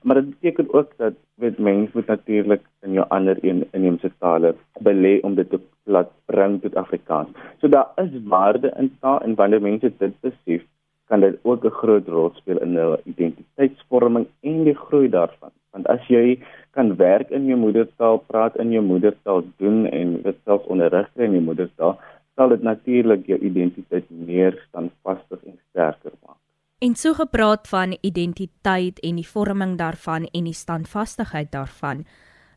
maar 0.06 0.14
dit 0.14 0.28
beteken 0.30 0.74
ook 0.74 0.90
dat 0.96 1.14
weet 1.34 1.58
mense 1.58 1.90
moet 1.92 2.06
natuurlik 2.06 2.62
in 2.80 2.92
jou 2.92 3.06
ander 3.08 3.38
een 3.40 3.66
inheemse 3.70 4.10
tale 4.18 4.54
belê 4.78 5.18
om 5.20 5.34
dit 5.34 5.50
te 5.50 5.60
laat 5.82 6.10
bring 6.24 6.60
tot 6.62 6.74
Afrikaans. 6.74 7.28
So 7.58 7.68
daar 7.68 7.90
is 7.94 8.10
waarde 8.24 8.72
in 8.76 8.96
taal 9.00 9.20
en 9.20 9.34
wanneer 9.34 9.62
mense 9.62 9.92
dit 9.98 10.14
besef, 10.20 10.62
kan 11.08 11.20
dit 11.20 11.38
ook 11.42 11.64
'n 11.64 11.78
groot 11.80 12.08
rol 12.08 12.30
speel 12.34 12.58
in 12.58 12.76
hulle 12.76 13.00
identiteitsvorming 13.04 14.26
en 14.40 14.64
die 14.64 14.74
groei 14.74 15.08
daarvan 15.08 15.52
Want 15.76 15.90
as 15.92 16.04
jy 16.08 16.38
kan 16.72 16.94
werk 16.96 17.28
in 17.36 17.50
jou 17.50 17.58
moedertaal, 17.60 18.22
praat 18.30 18.56
in 18.62 18.72
jou 18.72 18.80
moedertaal, 18.84 19.44
doen 19.60 19.84
en 19.84 20.14
dit 20.24 20.38
self 20.48 20.64
onderrig 20.72 21.10
in 21.20 21.36
jou 21.36 21.42
moedertaal, 21.44 21.98
sal 22.36 22.52
dit 22.54 22.64
natuurlik 22.64 23.26
jou 23.28 23.36
identiteit 23.44 24.08
meer 24.08 24.56
standvastig 24.70 25.42
en 25.44 25.58
sterker 25.68 26.14
maak. 26.24 26.40
En 26.80 26.96
so 26.96 27.12
gepraat 27.16 27.68
van 27.68 27.92
identiteit 28.00 29.00
en 29.04 29.20
die 29.20 29.28
vorming 29.28 29.76
daarvan 29.80 30.28
en 30.32 30.48
die 30.48 30.56
standvastigheid 30.56 31.52
daarvan. 31.52 32.04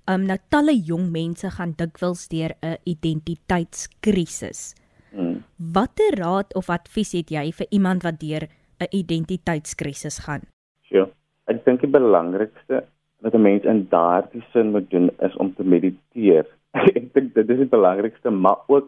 Um 0.08 0.24
nou 0.27 0.39
talle 0.51 0.75
jong 0.75 1.12
mense 1.12 1.51
gaan 1.60 1.75
dikwels 1.75 2.27
deur 2.32 2.56
'n 2.63 2.79
identiteitskrisis. 2.84 4.75
Hmm. 5.12 5.44
Watter 5.74 6.18
raad 6.20 6.54
of 6.56 6.70
advies 6.70 7.12
het 7.18 7.32
jy 7.34 7.51
vir 7.51 7.68
iemand 7.70 8.04
wat 8.04 8.20
deur 8.20 8.48
'n 8.80 8.89
identiteitskrisis 8.92 10.20
gaan? 10.25 10.42
Ja, 10.89 11.06
ek 11.48 11.66
dink 11.66 11.82
die 11.82 11.92
belangrikste 12.00 12.84
wat 13.22 13.34
'n 13.34 13.42
mens 13.42 13.63
in 13.63 13.88
daardie 13.89 14.44
sin 14.54 14.72
moet 14.72 14.89
doen 14.89 15.10
is 15.20 15.36
om 15.36 15.54
te 15.56 15.63
mediteer. 15.63 16.46
ek 16.98 17.13
dink 17.13 17.34
dit 17.34 17.50
is 17.50 17.58
die 17.58 17.74
belangrikste, 17.78 18.30
maar 18.30 18.60
ook 18.68 18.88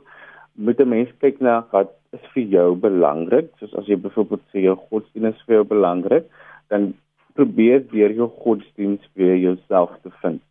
moet 0.56 0.80
'n 0.80 0.90
mens 0.90 1.10
kyk 1.20 1.40
na 1.40 1.66
wat 1.72 1.92
is 2.12 2.26
vir 2.34 2.44
jou 2.44 2.76
belangrik. 2.76 3.52
Soos 3.60 3.76
as 3.76 3.88
jy 3.88 3.96
byvoorbeeld 3.96 4.44
sê 4.52 4.64
jou 4.68 4.76
godsdienst 4.90 5.40
is 5.40 5.46
vir 5.48 5.56
jou 5.56 5.66
belangrik, 5.66 6.26
dan 6.70 6.94
probeer 7.34 7.84
deur 7.92 8.12
jou 8.12 8.30
godsdienst 8.44 9.10
weer 9.16 9.38
jouself 9.38 9.92
te 10.04 10.12
vind. 10.22 10.42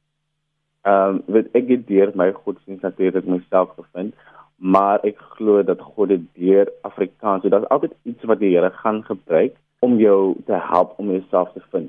Ehm 0.85 1.09
um, 1.09 1.23
weet 1.27 1.49
ek 1.55 1.69
het 1.69 1.87
deur 1.87 2.12
my 2.15 2.33
godsdienst 2.33 2.83
natuurlik 2.83 3.27
myself 3.27 3.75
gevind, 3.77 4.15
maar 4.61 5.00
ek 5.09 5.17
glo 5.37 5.62
dat 5.64 5.81
God 5.81 6.12
dit 6.12 6.25
deur 6.37 6.69
Afrikaans, 6.85 7.43
so 7.43 7.49
daar's 7.49 7.69
altyd 7.73 7.95
iets 8.05 8.29
wat 8.29 8.43
die 8.43 8.52
Here 8.52 8.71
gaan 8.83 9.00
gebruik 9.07 9.57
om 9.81 9.97
jou 9.97 10.37
te 10.47 10.59
help 10.61 10.99
om 11.00 11.09
jouself 11.14 11.52
te 11.55 11.62
vind. 11.73 11.88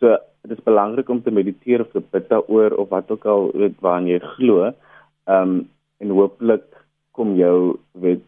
So 0.00 0.16
dit 0.42 0.58
is 0.58 0.64
belangrik 0.66 1.08
om 1.08 1.22
te 1.22 1.30
mediteer 1.30 1.84
of 1.84 1.92
te 1.94 2.02
bid 2.02 2.26
daaroor 2.28 2.74
of 2.82 2.90
wat 2.90 3.10
ook 3.14 3.26
al 3.30 3.50
weet 3.54 3.78
waaraan 3.78 4.10
jy 4.10 4.18
glo. 4.34 4.72
Ehm 5.30 5.54
um, 5.54 5.62
en 6.02 6.10
hooplik 6.10 6.64
kom 7.14 7.36
jou 7.38 7.78
weet 8.02 8.24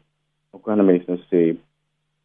hoe 0.55 0.61
kan 0.63 0.79
'n 0.79 0.87
mens 0.87 1.07
nou 1.07 1.19
sê 1.27 1.57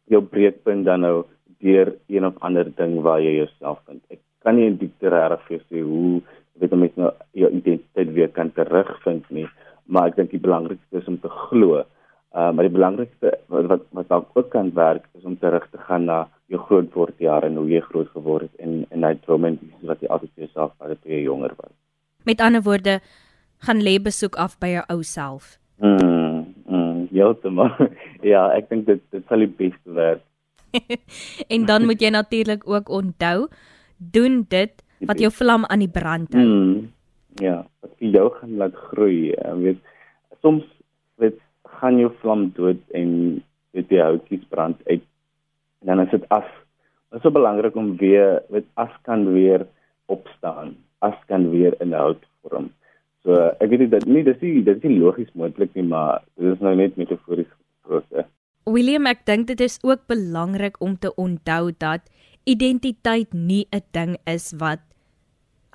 jou 0.06 0.22
breekpunt 0.22 0.84
dan 0.84 1.00
nou 1.00 1.24
deur 1.58 1.96
een 2.06 2.26
of 2.26 2.38
ander 2.38 2.70
ding 2.76 3.00
waar 3.02 3.20
jy 3.20 3.34
jouself 3.34 3.80
vind. 3.86 4.02
Ek 4.10 4.20
kan 4.38 4.54
nie 4.54 4.66
in 4.66 4.76
diepte 4.76 5.08
reg 5.08 5.42
vir 5.48 5.60
sê 5.66 5.82
hoe 5.82 6.22
weet 6.60 6.72
'n 6.72 6.78
mens 6.78 6.94
nou 6.96 7.10
jou 7.32 7.50
identiteit 7.50 8.12
weer 8.12 8.28
kan 8.28 8.52
terugvind 8.52 9.30
nie, 9.30 9.48
maar 9.90 10.10
ek 10.10 10.18
dink 10.20 10.34
die 10.34 10.42
belangrikste 10.42 11.02
is 11.02 11.08
om 11.10 11.18
te 11.20 11.30
glo. 11.46 11.82
Uh 12.30 12.50
maar 12.54 12.66
die 12.66 12.74
belangrikste 12.74 13.32
wat 13.50 13.86
wat 13.90 14.08
dalk 14.08 14.30
ook 14.38 14.50
kan 14.54 14.70
werk 14.74 15.06
is 15.18 15.26
om 15.26 15.38
terug 15.38 15.66
te 15.70 15.78
gaan 15.86 16.06
na 16.06 16.18
jou 16.52 16.60
grootword 16.68 17.18
jare 17.18 17.50
en 17.50 17.58
hoe 17.58 17.68
jy 17.70 17.80
groot 17.86 18.10
geword 18.14 18.46
het 18.46 18.66
en 18.66 18.84
en 18.90 19.06
daai 19.06 19.18
drome 19.24 19.56
wat 19.90 20.02
jy 20.02 20.10
altyd 20.10 20.30
vir 20.34 20.46
jouself 20.46 20.76
gehad 20.76 20.94
het 20.94 21.02
toe 21.02 21.12
jy 21.12 21.24
jonger 21.26 21.54
was. 21.58 21.74
Met 22.24 22.40
ander 22.40 22.62
woorde, 22.62 23.00
gaan 23.66 23.82
lê 23.82 23.98
besoek 24.02 24.36
af 24.36 24.58
by 24.62 24.74
jou 24.76 24.84
ou 24.94 25.02
self. 25.02 25.56
Mm, 25.82 26.46
mm 26.66 27.08
heeltemal. 27.10 27.74
ja, 28.32 28.46
ek 28.54 28.70
dink 28.70 28.86
dit 28.86 29.02
dit 29.10 29.26
sal 29.26 29.42
die 29.42 29.50
beste 29.50 29.96
werk. 29.98 30.22
en 31.54 31.66
dan 31.66 31.86
moet 31.88 32.02
jy 32.02 32.12
natuurlik 32.14 32.62
ook 32.68 32.88
onthou 32.88 33.48
doen 33.98 34.44
dit 34.48 34.84
wat 35.08 35.18
jou 35.18 35.32
vlam 35.32 35.66
aan 35.66 35.82
die 35.82 35.90
brand 35.90 36.34
hou. 36.36 36.44
Mm, 36.44 36.90
ja, 37.38 37.66
wat 37.80 37.92
vir 37.98 38.16
jou 38.16 38.26
gaan 38.38 38.56
laat 38.56 38.74
groei. 38.90 39.30
Jy 39.36 39.54
weet, 39.62 39.78
soms 40.42 40.64
weet 41.22 41.38
gaan 41.80 42.00
jou 42.00 42.10
vlam 42.22 42.48
dood 42.56 42.80
en 42.96 43.42
weet 43.76 43.88
die 43.92 44.02
houtjies 44.02 44.44
brand 44.50 44.80
uit. 44.88 45.04
En 45.80 45.92
dan 45.92 46.00
is 46.06 46.10
dit 46.10 46.26
af. 46.28 46.48
Dit 47.10 47.20
is 47.20 47.22
so 47.26 47.34
belangrik 47.34 47.76
om 47.76 47.96
weer 47.96 48.42
weet 48.50 48.66
as 48.74 48.92
kan 49.06 49.32
weer 49.32 49.66
opstaan. 50.06 50.76
As 50.98 51.16
kan 51.26 51.50
weer 51.50 51.74
in 51.80 51.92
hout 51.92 52.22
vorm. 52.42 52.70
So 53.24 53.36
ek 53.60 53.70
weet 53.70 53.90
dit 53.92 54.06
nie 54.08 54.24
dis 54.24 54.40
nie 54.40 54.62
dit 54.64 54.76
is 54.76 54.84
nie 54.88 55.00
logies 55.00 55.32
moontlik 55.34 55.74
nie, 55.76 55.86
maar 55.86 56.22
dit 56.40 56.52
is 56.54 56.62
nou 56.64 56.74
net 56.76 56.96
metafories 57.00 57.48
gesproke. 57.48 58.26
William, 58.70 59.06
ek 59.08 59.24
dink 59.26 59.48
dit 59.48 59.60
is 59.64 59.78
ook 59.82 60.06
belangrik 60.08 60.76
om 60.84 60.96
te 61.00 61.12
onthou 61.16 61.72
dat 61.72 62.06
identiteit 62.44 63.32
nie 63.32 63.66
'n 63.72 63.82
ding 63.92 64.16
is 64.26 64.52
wat 64.58 64.80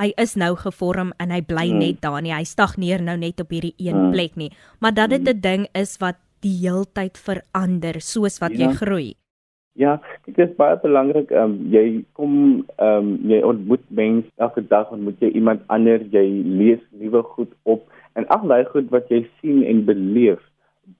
hy 0.02 0.12
is 0.22 0.36
nou 0.36 0.54
gevorm 0.60 1.14
en 1.20 1.32
hy 1.32 1.42
bly 1.42 1.70
hmm. 1.70 1.80
net 1.80 2.02
daar 2.02 2.22
nie. 2.22 2.34
Hy 2.34 2.44
stagneer 2.44 3.02
nou 3.02 3.18
net 3.18 3.40
op 3.42 3.50
hierdie 3.50 3.76
een 3.78 3.96
hmm. 3.96 4.12
plek 4.16 4.36
nie, 4.36 4.52
maar 4.80 4.94
dat 4.94 5.10
dit. 5.10 5.22
'n 5.26 5.42
ding 5.42 5.68
is 5.74 5.98
wat 6.00 6.18
die 6.42 6.58
heeltyd 6.62 7.18
verander 7.18 8.02
soos 8.02 8.40
wat 8.40 8.54
ja. 8.54 8.68
jy 8.68 8.74
groei. 8.74 9.10
Ja, 9.76 10.00
dit 10.26 10.38
is 10.40 10.54
baie 10.56 10.78
belangrik. 10.80 11.32
Ehm 11.32 11.52
um, 11.52 11.56
jy 11.74 12.06
kom 12.14 12.64
ehm 12.78 13.10
um, 13.10 13.10
jy 13.28 13.42
ontmoet 13.44 13.84
mense 13.90 14.30
elke 14.38 14.64
dag 14.68 14.92
en 14.92 15.04
moet 15.04 15.20
jy 15.20 15.34
iemand 15.36 15.66
anders, 15.68 16.08
jy 16.12 16.26
lees 16.62 16.84
nuwe 16.92 17.24
goed 17.36 17.52
op 17.64 17.84
en 18.16 18.28
al 18.32 18.48
daai 18.48 18.64
goed 18.72 18.88
wat 18.96 19.12
jy 19.12 19.26
sien 19.42 19.64
en 19.68 19.84
beleef 19.86 20.40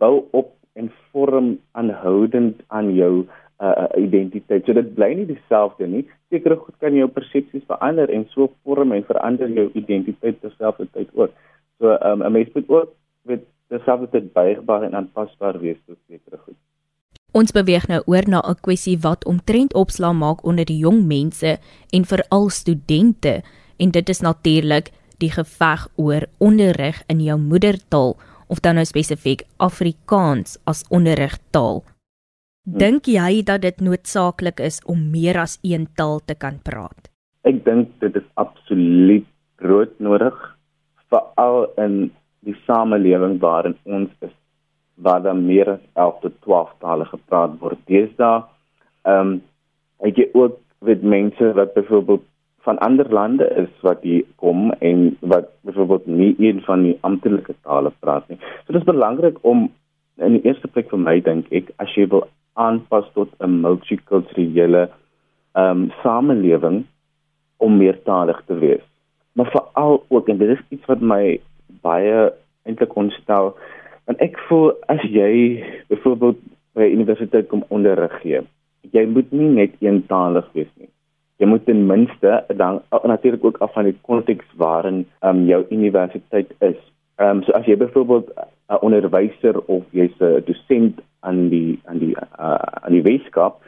bou 0.02 0.26
op 0.36 0.52
en 0.76 0.92
vorm 1.12 1.54
aanhoudend 1.72 2.60
aan 2.68 2.92
jou 2.96 3.26
uh, 3.62 3.88
identiteit. 3.98 4.66
So 4.66 4.74
dit 4.74 4.94
bly 4.96 5.14
nie 5.14 5.28
dieselfde 5.30 5.88
nie. 5.88 6.04
Sekere 6.34 6.58
goed 6.60 6.76
kan 6.84 6.96
jou 6.98 7.08
persepsies 7.08 7.66
verander 7.70 8.12
en 8.12 8.28
so 8.34 8.50
vorm 8.64 8.92
en 8.92 9.08
verander 9.08 9.50
jou 9.50 9.70
identiteit 9.74 10.42
terselfdertyd 10.42 11.10
ook. 11.14 11.32
So 11.80 11.96
um, 11.96 12.24
'n 12.24 12.32
mens 12.32 12.54
moet 12.54 12.70
ook 12.70 12.94
weet 13.24 13.46
terselfdertyd 13.68 14.34
buigbaar 14.34 14.84
en 14.84 14.96
aanpasbaar 14.96 15.60
wees 15.60 15.78
tot 15.86 15.98
sekere 16.08 16.38
goed. 16.38 16.60
Ons 17.36 17.52
beweeg 17.52 17.88
nou 17.88 18.02
oor 18.06 18.24
na 18.28 18.40
'n 18.40 18.62
kwessie 18.62 18.98
wat 19.00 19.26
omtrent 19.26 19.74
opslaa 19.74 20.14
maak 20.14 20.44
onder 20.44 20.66
die 20.66 20.78
jong 20.78 21.06
mense 21.06 21.58
en 21.92 22.06
veral 22.06 22.50
studente 22.50 23.42
en 23.78 23.92
dit 23.92 24.10
is 24.10 24.20
natuurlik 24.20 24.92
die 25.18 25.32
geveg 25.32 25.88
oor 25.96 26.28
onderrig 26.38 27.04
in 27.08 27.20
jou 27.20 27.40
moedertaal 27.40 28.16
of 28.48 28.60
dan 28.60 28.76
nou 28.76 28.86
spesifiek 28.86 29.44
Afrikaans 29.58 30.58
as 30.64 30.84
onderrigtaal. 30.90 31.84
Hm. 32.66 32.80
Dink 32.82 33.06
jy 33.06 33.44
dat 33.46 33.62
dit 33.62 33.82
noodsaaklik 33.86 34.58
is 34.60 34.80
om 34.90 35.12
meer 35.14 35.38
as 35.38 35.60
een 35.62 35.86
taal 35.94 36.18
te 36.26 36.34
kan 36.34 36.56
praat? 36.66 37.12
Ek 37.46 37.60
dink 37.62 37.92
dit 38.02 38.16
is 38.18 38.26
absoluut 38.42 39.28
broodnodig 39.62 40.38
veral 41.14 41.68
in 41.78 41.98
die 42.42 42.56
samelewing 42.66 43.36
waarin 43.44 43.76
ons 43.86 44.10
is 44.26 44.34
waar 44.98 45.22
daar 45.22 45.38
meer 45.38 45.76
as 45.76 45.84
11 45.94 46.16
tot 46.24 46.40
12 46.48 46.72
tale 46.82 47.06
gepraat 47.06 47.54
word. 47.62 47.82
Deesdae 47.86 48.42
ehm 49.06 49.36
um, 49.36 49.36
het 50.02 50.18
jy 50.18 50.26
ook 50.34 50.58
met 50.90 51.04
mense 51.06 51.52
wat 51.58 51.74
byvoorbeeld 51.74 52.24
van 52.66 52.80
ander 52.88 53.12
lande 53.14 53.46
is 53.62 53.70
wat 53.86 54.02
hier 54.02 54.26
kom 54.42 54.72
en 54.82 55.18
wat 55.22 55.52
byvoorbeeld 55.62 56.08
nie 56.08 56.34
een 56.42 56.64
van 56.66 56.82
die 56.84 56.98
amptelike 57.02 57.54
tale 57.62 57.94
praat 58.00 58.26
nie. 58.30 58.40
So 58.66 58.74
dit 58.74 58.82
is 58.82 58.90
belangrik 58.90 59.38
om 59.42 59.70
in 60.18 60.40
die 60.40 60.44
eerste 60.50 60.68
plek 60.68 60.90
vir 60.90 61.04
my 61.06 61.20
dink 61.22 61.54
ek 61.54 61.70
as 61.78 61.94
jy 61.94 62.08
wil 62.10 62.26
aanpas 62.56 63.08
tot 63.14 63.30
'n 63.40 63.62
multikulturele 63.62 64.90
ehm 65.56 65.70
um, 65.70 65.92
samelewing 66.04 66.84
om 67.58 67.78
meertalig 67.78 68.42
te 68.46 68.56
wees. 68.60 68.86
Maar 69.34 69.50
veral 69.52 70.04
ook 70.08 70.28
en 70.28 70.38
dit 70.38 70.50
is 70.50 70.64
iets 70.70 70.86
wat 70.86 71.02
my 71.02 71.40
baie 71.82 72.34
eintlik 72.64 72.96
ontstel 72.96 73.56
Want 74.06 74.22
ek 74.22 74.38
voel 74.48 74.74
as 74.92 75.02
jy 75.10 75.62
byvoorbeeld 75.90 76.42
by 76.78 76.90
universiteit 76.94 77.48
kom 77.50 77.64
onderrig 77.74 78.14
gee, 78.22 78.44
jy 78.94 79.06
moet 79.10 79.32
nie 79.34 79.50
net 79.50 79.74
eentalig 79.82 80.46
wees 80.54 80.70
nie. 80.78 80.90
Jy 81.42 81.50
moet 81.50 81.66
ten 81.68 81.82
minste 81.90 82.44
dan 82.60 82.84
natuurlik 83.04 83.44
ook 83.44 83.58
af 83.66 83.74
van 83.74 83.90
die 83.90 83.98
konteks 84.08 84.46
waarin 84.62 85.04
um, 85.26 85.46
jou 85.50 85.64
universiteit 85.74 86.54
is. 86.60 86.78
Ehm 87.18 87.40
um, 87.40 87.44
so 87.44 87.58
as 87.58 87.66
jy 87.66 87.78
byvoorbeeld 87.82 88.30
'n 88.70 88.82
onderwyser 88.82 89.60
of 89.66 89.84
jy's 89.92 90.16
'n 90.20 90.44
dosent 90.46 91.02
aan 91.20 91.50
die 91.50 91.80
aan 91.86 92.00
die 92.00 92.16
uh, 92.16 92.56
aan 92.86 92.94
die 92.98 93.06
wetenskap 93.06 93.62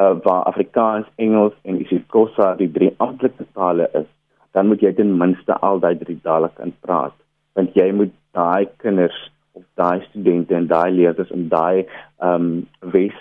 uh, 0.00 0.14
waar 0.22 0.42
Afrikaans, 0.42 1.06
Engels 1.16 1.56
en 1.62 1.80
isiXhosa 1.80 2.54
die 2.56 2.70
drie 2.70 2.94
amptelike 2.96 3.46
tale 3.52 3.88
is, 3.92 4.08
dan 4.52 4.66
moet 4.66 4.80
jy 4.80 4.92
ten 4.96 5.16
minste 5.18 5.56
al 5.66 5.80
daai 5.82 5.96
drie 5.98 6.18
tale 6.22 6.50
kan 6.54 6.72
praat. 6.80 7.14
Want 7.58 7.74
jy 7.74 7.90
moet 7.92 8.14
daai 8.36 8.68
kinders 8.82 9.18
of 9.52 9.64
daai 9.74 10.00
studente 10.08 10.54
en 10.54 10.66
daai 10.70 10.90
leerders 10.90 11.30
in 11.36 11.48
daai 11.48 11.84
ehm 11.84 12.34
um, 12.34 12.66
wes 12.94 13.16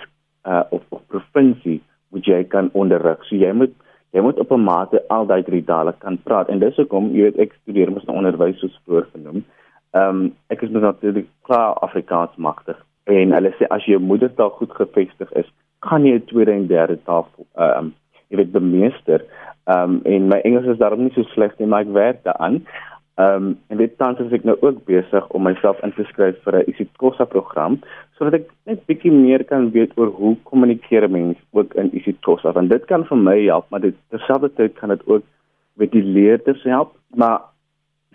uh, 0.45 0.63
of, 0.69 0.81
of 0.89 1.05
provinsie 1.07 1.81
moet 2.09 2.25
jy 2.25 2.43
kan 2.43 2.69
onderrig. 2.73 3.21
So 3.27 3.35
jy 3.35 3.51
moet 3.53 3.75
jy 4.15 4.21
moet 4.25 4.39
op 4.39 4.51
'n 4.51 4.63
mate 4.65 5.03
al 5.09 5.25
daai 5.25 5.43
drie 5.43 5.63
tale 5.63 5.93
kan 5.97 6.17
praat 6.23 6.49
en 6.49 6.59
dis 6.59 6.75
hoekom 6.75 7.11
jy 7.13 7.29
weet 7.29 7.39
ek 7.45 7.57
studeer 7.61 7.91
mos 7.91 8.05
nou 8.05 8.17
onderwys 8.17 8.59
soos 8.59 8.79
voor 8.85 9.07
genoem. 9.13 9.43
Ehm 9.97 10.25
um, 10.25 10.35
ek 10.53 10.61
is 10.61 10.69
natuurlik 10.69 11.27
klaar 11.47 11.73
Afrikaans 11.85 12.35
magtig 12.37 12.77
en 13.09 13.31
hulle 13.33 13.51
sê 13.57 13.65
as 13.73 13.85
jou 13.89 13.97
moedertaal 13.99 14.51
goed 14.59 14.73
gevestig 14.77 15.31
is, 15.41 15.47
gaan 15.81 16.05
jy 16.05 16.19
'n 16.19 16.27
tweede 16.29 16.51
en 16.51 16.67
derde 16.67 16.97
taal 17.05 17.25
ehm 17.55 17.77
um, 17.77 17.93
jy 18.29 18.37
weet 18.37 18.51
bemeester. 18.51 19.25
Ehm 19.65 19.95
um, 19.95 20.01
en 20.05 20.27
my 20.27 20.39
Engels 20.45 20.69
is 20.73 20.77
daarom 20.77 21.03
nie 21.03 21.13
so 21.15 21.23
sleg 21.33 21.57
nie, 21.57 21.67
maar 21.67 21.81
ek 21.81 21.93
werk 21.93 22.23
daaraan. 22.23 22.61
Ehm 23.17 23.47
um, 23.47 23.57
en 23.67 23.77
dit 23.77 23.97
tans 23.97 24.19
is 24.19 24.31
ek 24.31 24.43
nou 24.43 24.57
ook 24.61 24.85
besig 24.85 25.27
om 25.29 25.43
myself 25.43 25.81
in 25.83 25.93
te 25.93 26.03
skryf 26.11 26.37
vir 26.43 26.59
'n 26.59 26.69
isiXhosa 26.71 27.25
program 27.25 27.81
sodat 28.17 28.33
ek 28.33 28.47
net 28.65 28.85
bietjie 28.85 29.11
meer 29.11 29.43
kan 29.43 29.71
weet 29.71 29.97
oor 29.97 30.07
hoe 30.07 30.35
kommunikeer 30.43 31.09
mense 31.09 31.41
ook 31.51 31.73
in 31.73 31.89
isiXhosa 31.93 32.51
want 32.51 32.69
dit 32.69 32.85
kan 32.85 33.03
vir 33.05 33.17
my 33.17 33.37
help 33.45 33.65
maar 33.69 33.81
dit 33.81 33.95
terselfdertyd 34.09 34.73
kan 34.79 34.89
dit 34.89 35.07
ook 35.07 35.23
met 35.79 35.91
die 35.91 36.03
leerders 36.03 36.63
help, 36.63 36.95
maar 37.15 37.39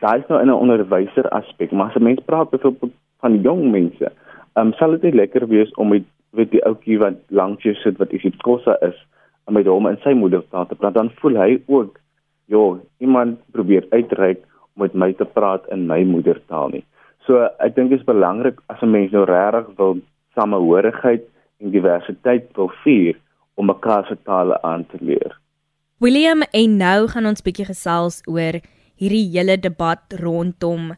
daar 0.04 0.18
is 0.20 0.28
nou 0.28 0.40
'n 0.42 0.52
onderwyser 0.52 1.28
aspek, 1.28 1.70
maar 1.72 1.88
as 1.88 1.96
'n 1.96 2.02
mens 2.02 2.20
praat 2.24 2.50
byvoorbeeld 2.50 2.92
van 3.20 3.40
jong 3.40 3.70
mense, 3.70 4.12
ehm 4.52 4.66
um, 4.66 4.72
sal 4.72 4.90
dit 4.90 5.02
nie 5.02 5.14
lekker 5.14 5.48
wees 5.48 5.70
om 5.74 5.88
met 5.88 6.04
weet 6.30 6.50
die 6.50 6.64
ouetjie 6.64 6.98
wat 6.98 7.14
langs 7.28 7.62
jou 7.62 7.74
sit 7.74 7.96
wat 7.98 8.12
isiXhosa 8.12 8.76
is, 8.80 9.06
om 9.44 9.54
met 9.54 9.66
hom 9.66 9.86
in 9.86 9.98
sy 10.02 10.12
moedertaal 10.12 10.66
te 10.66 10.74
praat, 10.74 10.94
dan 10.94 11.10
voel 11.20 11.36
hy 11.36 11.62
ook, 11.66 12.00
ja, 12.46 12.76
iemand 12.98 13.38
probeer 13.52 13.86
uitreik 13.90 14.42
om 14.74 14.82
met 14.82 14.94
my 14.94 15.12
te 15.12 15.24
praat 15.24 15.68
in 15.70 15.86
my 15.86 16.02
moedertaal 16.04 16.68
nie. 16.68 16.84
So 17.26 17.48
ek 17.58 17.74
dink 17.74 17.90
dit 17.90 17.98
is 17.98 18.04
belangrik 18.04 18.60
as 18.66 18.82
'n 18.82 18.90
mens 18.90 19.12
nou 19.12 19.24
regtig 19.24 19.76
wil 19.76 19.98
samehorigheid 20.34 21.22
en 21.60 21.70
diversiteit 21.70 22.44
wil 22.56 22.70
vier 22.84 23.16
om 23.54 23.66
mekaar 23.66 24.06
se 24.06 24.16
tale 24.24 24.62
aan 24.62 24.86
te 24.86 24.98
leer. 25.00 25.38
William, 25.98 26.42
en 26.52 26.76
nou 26.76 27.08
gaan 27.08 27.26
ons 27.26 27.42
bietjie 27.42 27.64
gesels 27.64 28.22
oor 28.26 28.60
hierdie 29.00 29.26
hele 29.34 29.56
debat 29.60 30.02
rondom 30.20 30.92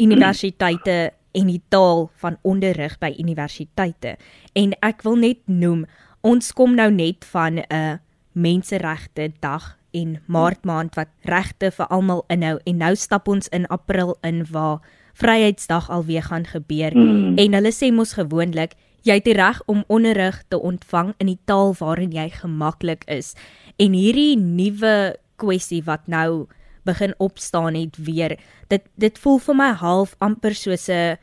universiteite 0.00 1.12
en 1.32 1.46
die 1.46 1.62
taal 1.68 2.08
van 2.22 2.38
onderrig 2.42 2.96
by 2.98 3.12
universiteite. 3.18 4.16
En 4.58 4.74
ek 4.82 5.04
wil 5.06 5.18
net 5.20 5.42
noem, 5.46 5.84
ons 6.26 6.52
kom 6.52 6.74
nou 6.74 6.90
net 6.90 7.24
van 7.32 7.58
'n 7.58 8.00
menseregte 8.32 9.32
dag 9.40 9.76
en 9.90 10.20
maart 10.26 10.64
maand 10.64 10.94
wat 10.94 11.08
regte 11.26 11.70
vir 11.70 11.86
almal 11.86 12.24
inhou 12.28 12.58
en 12.64 12.76
nou 12.76 12.94
stap 12.94 13.28
ons 13.28 13.48
in 13.48 13.66
april 13.66 14.16
in 14.22 14.44
waar 14.50 14.80
Vryheidsdag 15.14 15.90
alweer 15.90 16.22
gaan 16.22 16.46
gebeur 16.46 16.94
mm. 16.96 17.38
en 17.38 17.52
hulle 17.52 17.72
sê 17.74 17.90
mos 17.92 18.12
gewoonlik 18.12 18.76
jy 19.02 19.16
het 19.18 19.24
die 19.24 19.34
reg 19.34 19.60
om 19.66 19.84
onderrig 19.88 20.42
te 20.48 20.60
ontvang 20.60 21.14
in 21.18 21.26
die 21.32 21.40
taal 21.44 21.74
waarin 21.78 22.12
jy 22.12 22.28
gemaklik 22.30 23.04
is. 23.08 23.34
En 23.80 23.96
hierdie 23.96 24.36
nuwe 24.38 25.16
kwessie 25.40 25.82
wat 25.86 26.06
nou 26.06 26.46
begin 26.84 27.14
opstaan 27.18 27.74
het 27.74 27.96
weer, 27.96 28.38
dit 28.68 28.82
dit 28.94 29.18
voel 29.18 29.38
vir 29.38 29.56
my 29.56 29.70
half 29.72 30.14
amper 30.18 30.54
soos 30.54 30.88
'n 30.88 31.16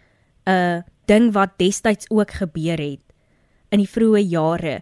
'n 0.47 0.83
ding 1.05 1.31
wat 1.33 1.57
destyds 1.57 2.09
ook 2.09 2.31
gebeur 2.31 2.77
het 2.77 3.03
in 3.69 3.79
die 3.79 3.89
vroeë 3.89 4.23
jare. 4.29 4.81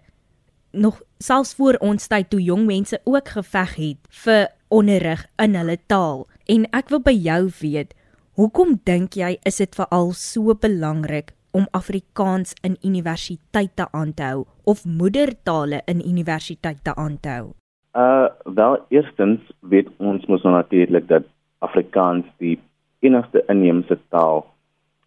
Nog 0.71 1.01
selfs 1.17 1.55
voor 1.55 1.77
ons 1.79 2.07
tyd 2.07 2.29
toe 2.29 2.41
jong 2.43 2.65
mense 2.65 2.99
ook 3.03 3.29
geveg 3.37 3.75
het 3.75 3.97
vir 4.23 4.47
onderrig 4.67 5.25
in 5.41 5.55
hulle 5.55 5.77
taal. 5.87 6.27
En 6.45 6.67
ek 6.75 6.89
wil 6.89 7.01
by 7.05 7.13
jou 7.15 7.49
weet, 7.61 7.93
hoekom 8.35 8.79
dink 8.83 9.15
jy 9.15 9.37
is 9.43 9.61
dit 9.63 9.75
veral 9.75 10.13
so 10.13 10.53
belangrik 10.53 11.33
om 11.55 11.67
Afrikaans 11.71 12.53
in 12.67 12.77
universiteite 12.83 13.87
aan 13.91 14.13
te 14.13 14.23
hou 14.23 14.45
of 14.63 14.85
moedertale 14.85 15.81
in 15.87 16.03
universiteite 16.03 16.95
aan 16.95 17.19
te 17.19 17.29
hou? 17.29 17.53
Uh 17.95 18.27
wel 18.43 18.79
eerstens 18.89 19.41
weet 19.59 19.89
ons 19.97 20.25
mos 20.25 20.43
nou 20.43 20.55
natuurlik 20.55 21.07
dat 21.07 21.23
Afrikaans 21.59 22.25
die 22.43 22.59
enigste 22.99 23.43
inheemse 23.47 23.97
taal 24.09 24.43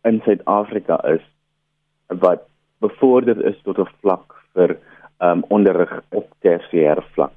in 0.08 0.20
Suid-Afrika 0.24 0.96
is 1.10 1.24
wat 2.24 2.46
bevorder 2.80 3.44
is 3.44 3.58
tot 3.62 3.78
'n 3.78 3.90
vlak 4.00 4.38
vir 4.54 4.76
um 5.20 5.44
onderrig 5.48 5.92
op 6.10 6.26
tersiêre 6.46 7.04
vlak. 7.12 7.34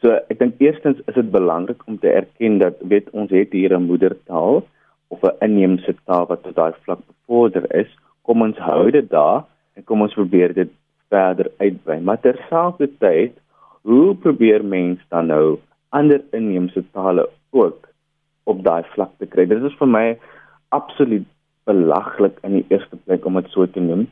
So 0.00 0.16
ek 0.28 0.38
dink 0.38 0.54
eerstens 0.58 0.98
is 1.06 1.14
dit 1.14 1.30
belangrik 1.30 1.82
om 1.86 1.98
te 1.98 2.08
erken 2.08 2.58
dat 2.58 2.80
weet 2.80 3.10
ons 3.10 3.30
het 3.30 3.52
hier 3.52 3.76
'n 3.76 3.90
moedertaal 3.90 4.64
of 5.08 5.22
'n 5.22 5.36
inheemse 5.40 5.94
taal 6.04 6.26
wat 6.26 6.42
tot 6.42 6.56
daai 6.56 6.72
vlak 6.84 7.00
bevorder 7.06 7.74
is 7.74 7.90
kom 8.22 8.42
ons 8.42 8.58
hou 8.58 8.90
dit 8.90 9.08
daar 9.10 9.44
en 9.76 9.84
kom 9.84 10.02
ons 10.04 10.16
probeer 10.16 10.54
dit 10.54 10.70
verder 11.12 11.50
uitbrei. 11.58 12.00
Maar 12.00 12.20
terselfdertyd, 12.20 13.36
hoe 13.84 14.14
probeer 14.16 14.64
mens 14.64 15.00
dan 15.08 15.26
nou 15.26 15.58
ander 15.88 16.22
inheemse 16.32 16.82
tale 16.92 17.28
ook 17.50 17.88
op 18.44 18.62
daai 18.64 18.82
vlak 18.94 19.10
te 19.18 19.26
kry? 19.26 19.44
Dit 19.46 19.62
is 19.62 19.76
vir 19.80 19.88
my 19.88 20.04
absoluut 20.76 21.26
belaglik 21.68 22.38
in 22.48 22.58
die 22.58 22.64
eerste 22.72 22.96
plek 22.96 23.26
om 23.28 23.36
dit 23.40 23.50
so 23.52 23.66
te 23.66 23.80
noem. 23.80 24.06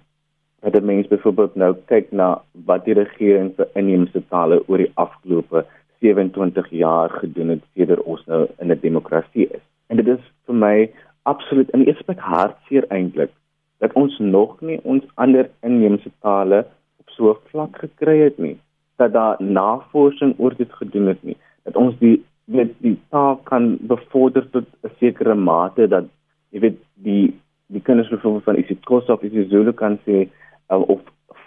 Dat 0.60 0.76
'n 0.76 0.84
mens 0.84 1.08
byvoorbeeld 1.08 1.54
nou 1.54 1.72
kyk 1.92 2.12
na 2.12 2.42
wat 2.66 2.84
die 2.84 2.94
regering 2.94 3.52
vir 3.56 3.68
inheemse 3.74 4.22
tale 4.28 4.60
oor 4.68 4.78
die 4.78 4.92
afgelope 4.94 5.64
27 6.00 6.70
jaar 6.70 7.10
gedoen 7.10 7.48
het 7.48 7.62
sedert 7.74 8.02
ons 8.02 8.24
nou 8.26 8.46
in 8.58 8.70
'n 8.70 8.80
demokrasie 8.80 9.46
is. 9.46 9.64
En 9.86 9.96
dit 9.96 10.06
is 10.06 10.24
vir 10.46 10.54
my 10.54 10.90
absoluut 11.22 11.70
in 11.70 11.78
die 11.78 11.88
eerste 11.88 12.04
plek 12.04 12.20
hartseer 12.20 12.84
eintlik 12.88 13.32
dat 13.78 13.92
ons 13.92 14.18
nog 14.18 14.60
nie 14.60 14.80
ons 14.82 15.04
ander 15.14 15.50
inheemse 15.62 16.10
tale 16.20 16.66
op 17.00 17.08
so 17.08 17.30
'n 17.30 17.48
vlak 17.50 17.78
gekry 17.78 18.18
het 18.18 18.38
nie 18.38 18.58
dat 18.96 19.12
daar 19.12 19.36
navorsing 19.42 20.34
oor 20.38 20.54
dit 20.56 20.72
gedoen 20.72 21.06
het 21.06 21.22
nie. 21.22 21.36
Dat 21.62 21.76
ons 21.76 21.98
die 21.98 22.24
weet 22.44 22.74
die 22.78 22.98
taal 23.08 23.36
kan 23.36 23.76
bevorder 23.80 24.50
tot 24.50 24.64
'n 24.82 24.90
sekere 24.98 25.34
mate 25.34 25.88
dat 25.88 26.04
jy 26.50 26.60
weet 26.60 26.80
die 26.94 27.34
die 27.66 27.80
kinders 27.80 28.08
byvoorbeeld 28.08 28.44
van 28.44 28.56
isiXhosa 28.56 29.12
of 29.12 29.22
isiZulu 29.22 29.72
kan 29.72 29.98
sê 30.06 30.28
uh, 30.70 30.88
of 30.88 31.00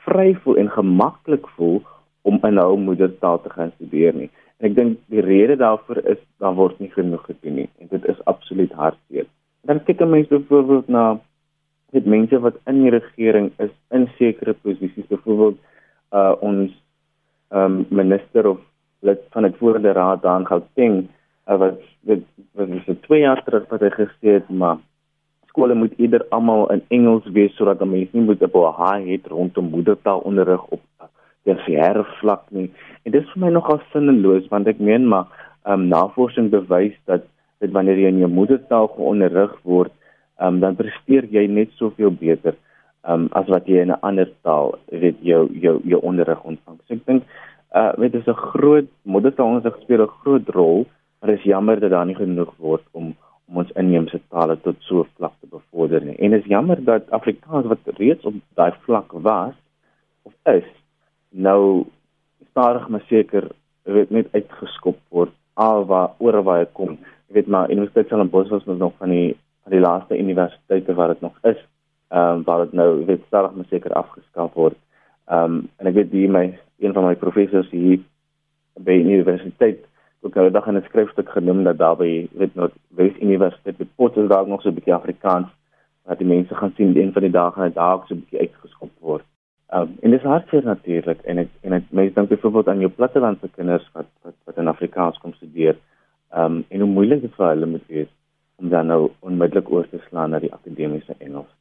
vry 0.06 0.34
voel 0.34 0.58
en 0.58 0.70
gemaklik 0.70 1.48
voel 1.58 1.82
om 2.22 2.40
in 2.42 2.58
hul 2.58 2.78
moedertaal 2.78 3.42
te 3.42 3.50
gaan 3.50 3.72
studeer 3.76 4.14
nie. 4.14 4.30
En 4.58 4.70
ek 4.70 4.76
dink 4.76 4.98
die 5.14 5.22
rede 5.22 5.56
daarvoor 5.56 5.98
is 5.98 6.22
daar 6.40 6.56
word 6.58 6.80
nie 6.80 6.92
genoeg 6.94 7.26
gedoen 7.26 7.56
nie. 7.62 7.70
En 7.80 7.88
dit 7.92 8.06
is 8.06 8.24
absoluut 8.32 8.72
hartseer. 8.72 9.28
Dan 9.62 9.84
kyk 9.84 10.02
'n 10.02 10.10
mens 10.10 10.28
byvoorbeeld 10.28 10.88
na 10.88 11.20
dit 11.92 12.06
mense 12.06 12.40
wat 12.40 12.58
in 12.66 12.82
die 12.82 12.90
regering 12.90 13.52
is 13.58 13.74
in 13.92 14.10
sekere 14.18 14.54
posisies. 14.54 15.08
Byvoorbeeld 15.08 15.58
uh 16.12 16.34
ons 16.40 16.72
um 17.52 17.86
minister 17.90 18.48
of 18.48 18.60
lid 19.02 19.22
van 19.34 19.44
die 19.44 19.58
voorde 19.60 19.92
raad 19.94 20.22
daan 20.22 20.48
Gauteng 20.48 21.08
uh, 21.48 21.58
wat 21.58 21.80
wat 22.56 22.70
is 22.80 22.86
dit 22.86 23.02
2 23.02 23.20
jaar 23.22 23.44
terug 23.44 23.70
wat 23.70 23.82
hy 23.86 23.92
gesê 23.94 24.38
het 24.40 24.50
maar 24.50 24.78
skole 25.50 25.76
moet 25.76 25.94
eerder 25.98 26.26
almal 26.36 26.68
in 26.74 26.82
Engels 26.90 27.28
wees 27.38 27.56
sodat 27.56 27.84
mense 27.86 28.12
nie 28.18 28.26
moet 28.26 28.42
op 28.44 28.58
high 28.80 29.06
het 29.12 29.28
rondom 29.32 29.70
moedertaalonderrig 29.72 30.66
op 30.76 30.82
tersiêre 31.46 32.04
vlak 32.20 32.44
nie. 32.50 32.72
En 33.06 33.14
dit 33.14 33.22
is 33.22 33.32
vir 33.34 33.44
my 33.46 33.52
nogal 33.54 33.80
sinneloos 33.94 34.50
want 34.52 34.68
ek 34.68 34.82
meen 34.82 35.06
maar 35.08 35.30
um 35.70 35.88
navorsing 35.92 36.50
bewys 36.54 36.98
dat 37.06 37.28
dit 37.64 37.72
wanneer 37.72 38.02
jy 38.02 38.12
in 38.14 38.24
jou 38.24 38.32
moedertaal 38.32 38.90
geonderrig 38.98 39.54
word 39.64 39.94
um, 40.42 40.60
dan 40.64 40.78
presteer 40.78 41.28
jy 41.32 41.46
net 41.48 41.72
soveel 41.80 42.12
beter 42.12 42.58
um, 43.08 43.28
as 43.32 43.48
wat 43.48 43.68
jy 43.68 43.82
in 43.82 43.92
'n 43.92 44.02
ander 44.02 44.30
taal 44.42 44.76
weet 44.90 45.18
jou 45.22 45.50
jou 45.54 45.80
jou 45.84 46.00
onderrig 46.02 46.44
ontvang. 46.44 46.78
So 46.88 46.94
ek 46.94 47.06
dink 47.06 47.24
uh 47.76 47.92
weet 47.98 48.12
dit 48.12 48.22
is 48.22 48.28
'n 48.28 48.46
groot 48.54 48.88
moedertaal 49.04 49.48
ons 49.48 49.82
speel 49.82 50.04
'n 50.04 50.18
groot 50.22 50.50
rol, 50.50 50.86
maar 51.20 51.30
is 51.30 51.44
jammer 51.44 51.80
dat 51.80 51.92
daar 51.92 52.06
nie 52.06 52.16
genoeg 52.16 52.54
word 52.58 52.84
om 52.92 53.16
om 53.48 53.58
ons 53.58 53.72
inheemse 53.78 54.20
tale 54.30 54.58
tot 54.62 54.76
so 54.80 55.02
'n 55.02 55.10
vlak 55.18 55.34
te 55.40 55.48
bevorder 55.48 56.02
nie. 56.06 56.18
En 56.18 56.34
is 56.34 56.46
jammer 56.46 56.84
dat 56.84 57.12
Afrikaans 57.12 57.66
wat 57.66 57.80
reeds 57.98 58.26
op 58.26 58.34
daai 58.56 58.74
vlak 58.86 59.12
was 59.12 59.54
of 60.24 60.34
is 60.44 60.70
nou 61.30 61.86
stadig 62.50 62.88
maar 62.88 63.04
seker 63.08 63.52
weet 63.84 64.10
net 64.10 64.28
uitgeskop 64.32 64.98
word 65.10 65.32
al 65.54 65.86
waar 65.86 66.10
oor 66.18 66.44
waar 66.44 66.60
hy 66.60 66.68
kom. 66.74 66.98
Jy 67.28 67.34
weet 67.34 67.48
maar 67.48 67.70
Universiteit 67.70 68.06
Stellenbosch 68.06 68.50
was 68.50 68.66
nog 68.66 68.94
van 68.98 69.10
die 69.10 69.38
van 69.64 69.72
die 69.72 69.82
laaste 69.82 70.18
universiteite 70.18 70.94
wat 70.94 71.08
dit 71.08 71.22
nog 71.22 71.38
is, 71.42 71.58
ehm 72.16 72.38
um, 72.38 72.44
waar 72.44 72.64
dit 72.64 72.74
nou 72.74 73.06
weet 73.06 73.24
stadig 73.28 73.56
maar 73.56 73.66
seker 73.70 73.94
afgeskaf 73.94 74.54
word. 74.54 74.78
Ehm 75.26 75.44
um, 75.44 75.70
en 75.78 75.88
ek 75.90 75.98
weet 76.00 76.12
die 76.12 76.28
my 76.30 76.46
een 76.80 76.94
van 76.94 77.08
my 77.08 77.16
professors 77.16 77.70
hier 77.70 78.00
by 78.88 78.96
die 79.02 79.16
universiteit 79.16 79.82
ook 80.22 80.36
nou 80.36 80.52
dag 80.52 80.68
in 80.68 80.78
'n 80.78 80.86
skryfstuk 80.86 81.30
genoem 81.30 81.64
dat 81.64 81.78
daar 81.78 81.98
by 81.98 82.28
weet 82.32 82.56
nog 82.56 82.72
Wes 83.00 83.18
Universiteit 83.22 83.78
by 83.78 83.88
Potchefstroom 83.96 84.28
daar 84.28 84.48
nog 84.48 84.62
so 84.62 84.70
'n 84.70 84.78
bietjie 84.78 84.94
Afrikaans 84.94 85.50
wat 86.04 86.18
die 86.18 86.28
mense 86.28 86.56
gaan 86.56 86.74
sien 86.76 86.98
een 86.98 87.12
van 87.14 87.22
die 87.22 87.32
dae 87.32 87.52
gaan 87.52 87.68
dit 87.68 87.76
daar 87.76 88.00
so 88.06 88.14
'n 88.14 88.20
bietjie 88.20 88.40
uitgeskop 88.40 88.92
word. 89.00 89.26
Ehm 89.74 89.82
um, 89.82 89.98
en 90.02 90.12
dis 90.12 90.22
hartseer 90.22 90.64
natuurlik 90.64 91.22
en 91.22 91.38
ek 91.38 91.50
en 91.62 91.74
ek 91.74 91.84
mense 91.90 92.14
dink 92.14 92.30
byvoorbeeld 92.30 92.68
aan 92.68 92.80
jou 92.80 92.92
plattelandse 92.92 93.50
kinders 93.58 93.90
wat 93.94 94.08
wat 94.22 94.36
wat 94.46 94.58
in 94.58 94.68
Afrikaans 94.68 95.18
kom 95.18 95.34
studeer. 95.34 95.76
Ehm 96.32 96.46
um, 96.46 96.66
en 96.68 96.80
hoe 96.80 96.90
moeilik 96.90 97.22
dit 97.22 97.36
vir 97.36 97.48
hulle 97.48 97.66
moet 97.66 97.88
wees 97.88 98.12
om 98.56 98.70
dan 98.70 98.88
nou 98.88 99.12
onmiddellik 99.20 99.72
oor 99.72 99.90
te 99.90 100.00
slaan 100.08 100.30
na 100.30 100.40
die 100.40 100.54
akademiese 100.54 101.16
Engels. 101.18 101.52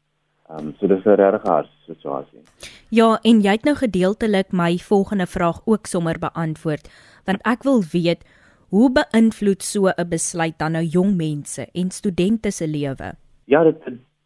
Ehm 0.50 0.66
um, 0.66 0.74
so 0.78 0.86
dis 0.86 1.04
'n 1.04 1.16
regtig 1.16 1.42
harde 1.42 1.68
situasie. 1.86 2.40
Ja, 2.88 3.18
en 3.22 3.40
jy 3.40 3.50
het 3.56 3.64
nou 3.64 3.76
gedeeltelik 3.76 4.52
my 4.52 4.76
volgende 4.76 5.26
vraag 5.26 5.60
ook 5.64 5.86
sommer 5.86 6.18
beantwoord, 6.18 6.90
want 7.24 7.40
ek 7.42 7.62
wil 7.62 7.82
weet 7.92 8.24
hoe 8.68 8.90
beïnvloed 8.92 9.62
so 9.62 9.88
'n 9.88 10.08
besluit 10.08 10.58
dan 10.58 10.72
nou 10.72 10.84
jong 10.84 11.16
mense 11.16 11.66
en 11.72 11.90
studente 11.90 12.50
se 12.50 12.66
lewe? 12.66 13.14
Ja, 13.44 13.62
dit 13.64 13.78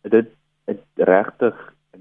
dit 0.02 0.28
dit 0.66 0.82
regtig 0.94 1.54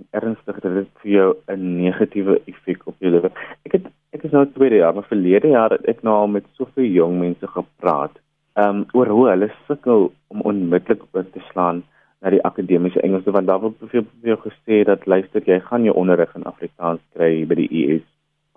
ernstig 0.10 0.60
dat 0.60 0.74
dit 0.74 0.90
vir 1.02 1.12
jou 1.12 1.36
'n 1.48 1.82
negatiewe 1.82 2.42
effek 2.46 2.88
op 2.88 2.96
jou 3.00 3.12
lewe. 3.12 3.32
Ek 3.66 3.72
het 3.72 3.86
ek 4.12 4.24
is 4.24 4.32
nou 4.32 4.46
tweede 4.46 4.76
jaar, 4.76 4.94
maar 4.94 5.04
verlede 5.04 5.48
jaar 5.48 5.70
het 5.70 5.86
ek 5.86 6.04
nou 6.04 6.16
al 6.16 6.28
met 6.28 6.46
soveel 6.54 6.86
jong 6.86 7.20
mense 7.20 7.48
gepraat 7.48 8.18
ehm 8.54 8.76
um, 8.76 8.86
oor 8.94 9.08
hoe 9.08 9.30
hulle 9.30 9.52
sukkel 9.68 10.12
om 10.28 10.42
onmiddellik 10.42 11.04
oor 11.12 11.26
te 11.32 11.42
slaan 11.52 11.84
na 12.22 12.30
die 12.34 12.44
akademiese 12.44 13.02
Engels 13.06 13.26
want 13.26 13.48
daar 13.48 13.62
word 13.62 13.78
baie 13.92 14.08
jou 14.26 14.38
gesê 14.46 14.84
dat 14.90 15.06
luister 15.06 15.44
jy 15.46 15.60
gaan 15.60 15.84
jou 15.86 15.96
onderrig 15.96 16.34
in 16.36 16.48
Afrikaans 16.50 17.02
kry 17.14 17.46
by 17.46 17.56
die 17.56 17.70
US. 17.84 18.06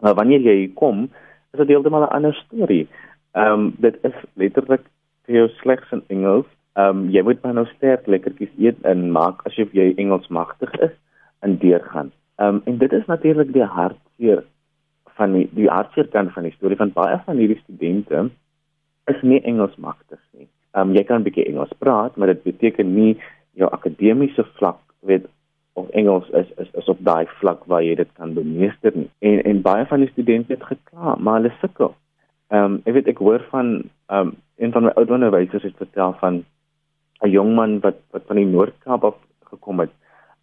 Maar 0.00 0.14
wanneer 0.14 0.40
jy 0.40 0.70
kom, 0.74 1.08
is 1.52 1.60
dit 1.60 1.68
heeltemal 1.68 2.06
'n 2.06 2.14
ander 2.16 2.34
storie. 2.44 2.86
Ehm 3.34 3.52
um, 3.52 3.74
dit 3.78 3.96
is 4.04 4.16
letterlik 4.34 4.84
vir 5.26 5.34
jou 5.34 5.48
slegs 5.60 5.92
in 5.92 6.02
Engels. 6.08 6.46
Ehm 6.76 6.88
um, 6.88 7.10
jy 7.10 7.22
moet 7.22 7.42
maar 7.42 7.54
nou 7.54 7.66
sterk 7.76 8.06
lekkertjies 8.06 8.54
eet 8.58 8.78
en 8.82 9.10
maak 9.12 9.44
asof 9.46 9.72
jy 9.72 9.92
Engels 9.96 10.28
magtig 10.28 10.72
is 10.80 10.96
en 11.40 11.58
deurgaan. 11.58 12.12
Ehm 12.38 12.54
um, 12.54 12.62
en 12.64 12.78
dit 12.78 12.92
is 12.92 13.06
natuurlik 13.06 13.52
die 13.52 13.64
hartseer 13.64 14.44
van 15.18 15.32
die 15.32 15.48
die 15.52 15.68
hartseer 15.68 16.08
kant 16.08 16.32
van 16.32 16.48
die 16.48 16.56
storie 16.56 16.76
van 16.76 16.92
baie 16.92 17.20
van 17.26 17.36
hierdie 17.36 17.60
studente 17.62 18.30
is 19.06 19.22
nie 19.22 19.42
Engels 19.42 19.76
magtig 19.76 20.20
nie. 20.32 20.48
Ehm 20.72 20.88
um, 20.88 20.96
jy 20.96 21.04
kan 21.04 21.20
'n 21.20 21.28
bietjie 21.28 21.44
Engels 21.44 21.76
praat, 21.78 22.16
maar 22.16 22.32
dit 22.32 22.42
beteken 22.42 22.94
nie 22.94 23.18
jou 23.58 23.70
akademiese 23.70 24.44
vlak 24.58 24.78
weet 25.00 25.26
of 25.72 25.88
Engels 25.90 26.28
is 26.30 26.46
is 26.58 26.70
is 26.74 26.88
op 26.88 26.98
daai 27.00 27.26
vlak 27.40 27.64
waar 27.64 27.82
jy 27.82 27.94
dit 27.94 28.12
kan 28.18 28.34
bemeester 28.34 28.92
nie. 28.94 29.10
En 29.18 29.42
en 29.42 29.62
baie 29.62 29.86
van 29.86 30.04
die 30.04 30.10
studente 30.10 30.52
het 30.52 30.64
gekla, 30.64 31.16
maar 31.18 31.40
hulle 31.40 31.52
sukkel. 31.60 31.94
Ehm 32.50 32.64
um, 32.64 32.80
ek 32.84 32.94
weet 32.94 33.12
ek 33.14 33.18
hoor 33.18 33.44
van 33.50 33.76
ehm 34.06 34.32
um, 34.32 34.34
een 34.60 34.72
van 34.72 34.84
my 34.84 34.92
oud 35.00 35.10
onderwysers 35.10 35.62
het 35.62 35.76
vertel 35.76 36.12
van 36.20 36.44
'n 37.22 37.30
jong 37.30 37.54
man 37.54 37.80
wat 37.80 38.00
wat 38.10 38.26
van 38.26 38.36
die 38.36 38.46
Noord-Kaap 38.46 39.04
af 39.04 39.16
gekom 39.52 39.80
het. 39.80 39.94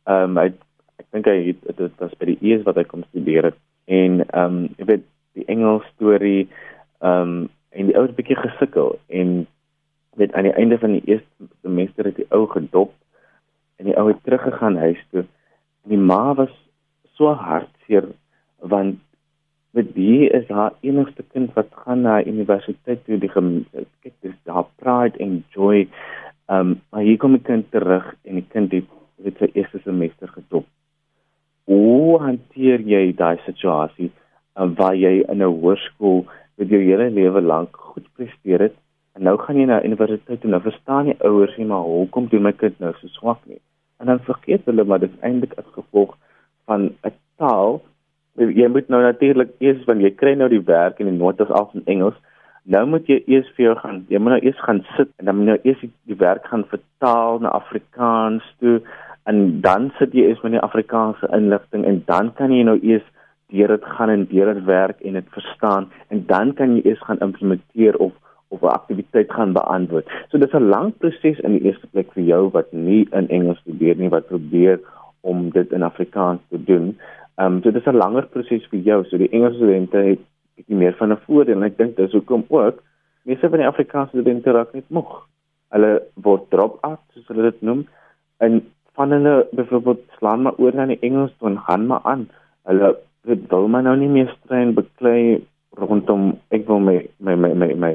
Ehm 0.05 0.37
um, 0.37 0.37
hy 0.37 0.53
ek 0.97 1.05
dink 1.11 1.25
hy 1.25 1.37
het 1.51 1.77
dit 1.77 1.99
was 2.01 2.15
by 2.19 2.25
die 2.25 2.39
ES 2.41 2.63
wat 2.65 2.75
hy 2.75 2.83
kom 2.83 3.03
studeer 3.09 3.51
het 3.51 3.59
en 3.87 4.23
ehm 4.27 4.57
um, 4.57 4.63
ek 4.77 4.87
weet 4.87 5.05
die 5.37 5.45
Engels 5.45 5.85
storie 5.95 6.47
ehm 6.99 7.21
um, 7.21 7.49
en 7.77 7.89
die 7.91 7.95
ou 7.95 8.01
het 8.07 8.11
'n 8.11 8.19
bietjie 8.19 8.39
gesukkel 8.39 8.97
en 9.07 9.47
weet 10.17 10.33
aan 10.33 10.47
die 10.49 10.55
einde 10.57 10.77
van 10.81 10.91
die 10.97 11.03
eerste 11.05 11.49
semester 11.61 12.09
het 12.09 12.15
die 12.15 12.29
ou 12.33 12.45
gedop 12.49 12.93
en 13.77 13.89
die 13.89 13.97
ou 13.97 14.07
het 14.09 14.23
teruggegaan 14.23 14.77
huis 14.77 15.01
toe. 15.11 15.25
En 15.85 15.93
die 15.93 16.01
ma 16.01 16.33
was 16.35 16.53
so 17.17 17.33
hartseer 17.33 18.09
want 18.73 18.99
met 19.77 19.93
die 19.93 20.29
is 20.33 20.47
haar 20.49 20.73
enigste 20.81 21.23
kind 21.33 21.53
wat 21.53 21.69
gaan 21.83 22.01
na 22.01 22.23
universiteit 22.25 23.03
toe 23.05 23.19
die 23.21 23.29
kyk 23.29 24.13
dis 24.25 24.37
daar 24.49 24.65
pride 24.81 25.21
and 25.23 25.45
joy. 25.53 25.85
Ehm 26.47 26.59
um, 26.59 26.73
maar 26.89 27.05
hier 27.05 27.17
kom 27.21 27.37
die 27.37 27.45
kind 27.51 27.69
terug 27.71 28.15
en 28.23 28.41
die 28.41 28.47
kind 28.49 28.73
het 28.73 28.89
weet 29.21 29.37
sy 29.37 29.51
eerste 29.53 29.79
semester 29.83 30.29
gedop. 30.33 30.65
Hoe 31.69 32.19
hanteer 32.21 32.81
jy 32.81 33.13
daai 33.13 33.37
situasie 33.45 34.09
um, 34.55 34.73
waar 34.75 34.95
jy 34.95 35.21
in 35.27 35.43
'n 35.43 35.53
hoërskool 35.61 36.25
met 36.57 36.69
jou 36.69 36.81
hele 36.81 37.09
lewe 37.09 37.41
lank 37.41 37.77
goed 37.77 38.07
presteer 38.15 38.61
het 38.69 38.77
En 38.77 38.86
nou 39.27 39.35
gaan 39.43 39.59
jy 39.59 39.67
na 39.67 39.83
universiteit 39.83 40.41
toe, 40.41 40.51
nou 40.51 40.61
verstaan 40.63 41.11
jy 41.11 41.17
ouers 41.27 41.55
nie 41.59 41.67
maar 41.67 41.85
hoekom 41.87 42.29
doen 42.31 42.47
my 42.47 42.53
kind 42.55 42.79
nou 42.83 42.93
so 42.99 43.11
swak 43.17 43.43
nie. 43.45 43.59
En 43.99 44.11
dan 44.11 44.23
vergeet 44.29 44.65
hulle 44.69 44.85
maar 44.87 45.03
dit 45.03 45.11
is 45.11 45.25
eintlik 45.27 45.57
as 45.59 45.67
gevolg 45.75 46.15
van 46.69 46.89
'n 47.05 47.13
taal. 47.41 47.81
Jy 48.37 48.67
moet 48.69 48.89
nou 48.89 49.01
natuurlik 49.01 49.51
eers 49.59 49.85
wanneer 49.85 50.09
jy 50.09 50.15
kry 50.15 50.33
nou 50.35 50.49
die 50.49 50.63
werk 50.63 50.99
en 50.99 51.09
die 51.09 51.17
notas 51.17 51.49
af 51.49 51.73
in 51.73 51.85
Engels, 51.85 52.17
nou 52.67 52.85
moet 52.85 53.07
jy 53.07 53.21
eers 53.25 53.49
vir 53.55 53.65
jou 53.65 53.75
gaan, 53.81 54.05
jy 54.09 54.19
moet 54.19 54.35
nou 54.35 54.41
eers 54.43 54.59
gaan 54.67 54.81
sit 54.95 55.09
en 55.17 55.25
dan 55.25 55.35
moet 55.35 55.45
jy 55.45 55.51
nou 55.51 55.61
eers 55.63 55.83
die 56.11 56.19
werk 56.19 56.47
gaan 56.47 56.65
vertaal 56.73 57.39
na 57.39 57.49
Afrikaans 57.49 58.43
toe 58.59 58.81
en 59.23 59.61
dan 59.61 59.91
sit 59.99 60.13
jy 60.13 60.27
eers 60.27 60.43
met 60.43 60.51
die 60.55 60.65
Afrikaanse 60.67 61.29
inligting 61.35 61.85
en 61.85 62.03
dan 62.05 62.33
kan 62.33 62.51
jy 62.51 62.63
nou 62.67 62.77
eers 62.81 63.07
deur 63.51 63.67
dit 63.67 63.85
gaan 63.95 64.09
en 64.09 64.27
deur 64.27 64.53
dit 64.53 64.63
werk 64.67 65.01
en 65.01 65.13
dit 65.13 65.29
verstaan 65.35 65.89
en 66.11 66.25
dan 66.27 66.53
kan 66.53 66.75
jy 66.75 66.81
eers 66.83 67.03
gaan 67.07 67.23
implementeer 67.23 67.95
of 67.97 68.11
of 68.47 68.61
'n 68.61 68.65
aktiwiteit 68.79 69.31
gaan 69.31 69.53
beantwoord. 69.53 70.07
So 70.29 70.37
dis 70.37 70.53
'n 70.53 70.69
lang 70.69 70.97
proses 70.97 71.39
in 71.39 71.51
die 71.51 71.65
eerste 71.67 71.87
plek 71.87 72.11
vir 72.13 72.23
jou 72.23 72.49
wat 72.51 72.71
nie 72.71 73.07
in 73.11 73.29
Engels 73.29 73.59
studeer 73.59 73.95
nie 73.95 74.09
wat 74.09 74.27
probeer 74.27 74.79
om 75.21 75.49
dit 75.49 75.71
in 75.71 75.83
Afrikaans 75.83 76.41
te 76.49 76.63
doen. 76.63 76.97
Ehm 77.35 77.53
um, 77.53 77.61
so 77.61 77.71
dis 77.71 77.85
'n 77.85 77.97
langer 78.03 78.25
proses 78.25 78.65
vir 78.71 78.79
jou. 78.79 79.03
So 79.05 79.17
die 79.17 79.29
Engelse 79.29 79.55
studente 79.55 79.97
het 79.97 80.19
bietjie 80.55 80.75
meer 80.75 80.93
van 80.93 81.11
'n 81.11 81.23
voordeel 81.25 81.55
en 81.55 81.63
ek 81.63 81.77
dink 81.77 81.95
dis 81.95 82.11
hoekom 82.11 82.45
ook 82.47 82.83
meeste 83.23 83.49
van 83.49 83.59
die 83.59 83.67
Afrikaanse 83.67 84.09
studente 84.09 84.51
raak 84.51 84.73
net 84.73 84.89
moeg. 84.89 85.27
Hulle 85.69 85.91
word 86.13 86.49
drop 86.49 86.77
out 86.81 86.99
soos 87.13 87.27
hulle 87.27 87.51
dit 87.51 87.61
noem 87.61 87.87
en 88.37 88.61
van 88.93 89.11
hulle 89.11 89.47
byvoorbeeld 89.51 90.03
slaan 90.17 90.41
maar 90.41 90.57
oor 90.57 90.75
na 90.75 90.85
die 90.85 90.99
Engels 91.01 91.33
toe 91.37 91.49
en 91.49 91.59
gaan 91.59 91.87
maar 91.87 92.03
aan. 92.03 92.29
Hulle 92.63 92.95
wil 93.23 93.67
maar 93.67 93.83
nou 93.83 93.95
nie 93.97 94.09
meer 94.09 94.29
streng 94.39 94.73
beklei 94.75 95.43
rondom 95.77 96.37
ek 96.55 96.67
wil 96.67 96.79
my 96.79 96.97
my 97.19 97.35
my, 97.35 97.53
my 97.53 97.73
my 97.73 97.93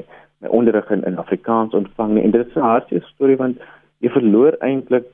onderrig 0.48 0.90
in, 0.90 1.04
in 1.04 1.18
Afrikaans 1.18 1.74
ontvang 1.74 2.12
nie. 2.12 2.22
En 2.22 2.30
dit 2.30 2.46
is 2.46 2.54
'n 2.54 2.60
hartseer 2.60 3.02
storie 3.02 3.36
want 3.36 3.60
jy 3.98 4.10
verloor 4.10 4.56
eintlik 4.58 5.06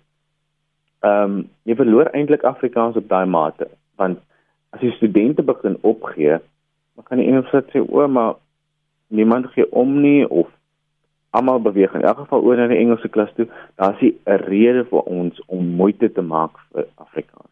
ehm 1.00 1.22
um, 1.24 1.48
jy 1.62 1.74
verloor 1.74 2.10
eintlik 2.12 2.42
Afrikaans 2.42 2.96
op 2.96 3.08
daai 3.08 3.26
mate. 3.26 3.68
Want 3.96 4.18
as 4.70 4.80
jy 4.80 4.90
studente 4.90 5.42
begin 5.42 5.76
opgee 5.80 6.38
dan 6.94 7.04
kan 7.04 7.18
jy 7.18 7.24
eenvoudig 7.24 7.72
sê 7.72 7.84
o 7.88 8.08
maar 8.08 8.34
niemand 9.08 9.46
gee 9.46 9.72
om 9.72 10.00
nie 10.00 10.28
of 10.28 10.48
almal 11.30 11.60
beweeg 11.60 11.94
in 11.94 12.02
elk 12.02 12.18
geval 12.18 12.42
oor 12.42 12.56
na 12.56 12.66
die 12.66 12.78
Engelse 12.78 13.08
klas 13.08 13.32
toe. 13.34 13.46
Daar's 13.76 14.00
'n 14.02 14.14
rede 14.24 14.84
vir 14.84 15.02
ons 15.02 15.42
om 15.46 15.66
moeite 15.66 16.12
te 16.12 16.22
maak 16.22 16.58
vir 16.72 16.86
Afrikaans 16.94 17.48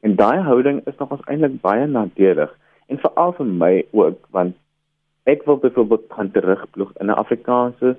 en 0.00 0.16
daai 0.16 0.40
houding 0.40 0.80
is 0.86 0.96
nog 0.98 1.10
ons 1.10 1.24
eintlik 1.28 1.60
baie 1.60 1.86
nadelig 1.86 2.52
en 2.88 3.00
veral 3.04 3.34
vir 3.38 3.48
my 3.62 3.72
ook 3.90 4.26
want 4.36 4.56
ek 5.32 5.44
wil 5.46 5.58
byvoorbeeld 5.62 6.04
gaan 6.08 6.30
terugploeg 6.30 6.90
in 7.00 7.06
'n 7.06 7.20
Afrikaanse 7.22 7.96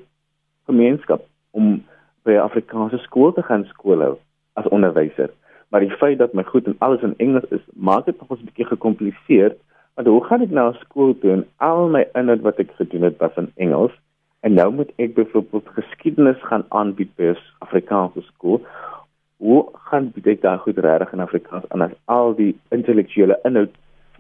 gemeenskap 0.66 1.22
om 1.52 1.84
by 2.24 2.32
'n 2.32 2.48
Afrikaanse 2.50 2.98
skool 2.98 3.32
te 3.34 3.44
gaan 3.44 3.66
skoolhou 3.66 4.18
as 4.54 4.68
onderwyser. 4.68 5.30
Maar 5.70 5.80
die 5.80 5.98
feit 6.02 6.18
dat 6.18 6.34
my 6.34 6.44
goed 6.44 6.66
en 6.66 6.76
alles 6.78 7.02
in 7.02 7.14
Engels 7.18 7.50
is, 7.50 7.66
maak 7.74 8.06
dit 8.06 8.20
nog 8.20 8.30
'n 8.30 8.46
bietjie 8.46 8.66
gekompliseerd. 8.66 9.58
Want 9.96 10.08
hoe 10.08 10.24
gaan 10.24 10.42
ek 10.42 10.50
nou 10.50 10.74
skool 10.74 11.18
toe 11.20 11.32
en 11.32 11.48
al 11.58 11.90
my 11.90 12.08
inhoud 12.14 12.42
wat 12.42 12.60
ek 12.60 12.72
gedoen 12.76 13.02
het 13.02 13.18
was 13.18 13.36
in 13.36 13.52
Engels 13.56 13.92
en 14.40 14.54
nou 14.54 14.74
moet 14.74 14.92
ek 14.96 15.14
byvoorbeeld 15.14 15.68
geskiedenis 15.68 16.42
gaan 16.42 16.66
aanbied 16.68 17.16
by 17.16 17.24
'n 17.24 17.38
Afrikaanse 17.60 18.22
skool? 18.22 18.62
Hoe 19.38 19.70
gaan 19.74 20.14
ek 20.24 20.42
daai 20.42 20.58
goed 20.58 20.78
regtig 20.78 21.14
in 21.14 21.20
Afrikaans 21.20 21.68
en 21.68 21.82
as 21.82 21.96
al 22.06 22.36
die 22.36 22.60
intellektuele 22.70 23.40
inhoud 23.44 23.74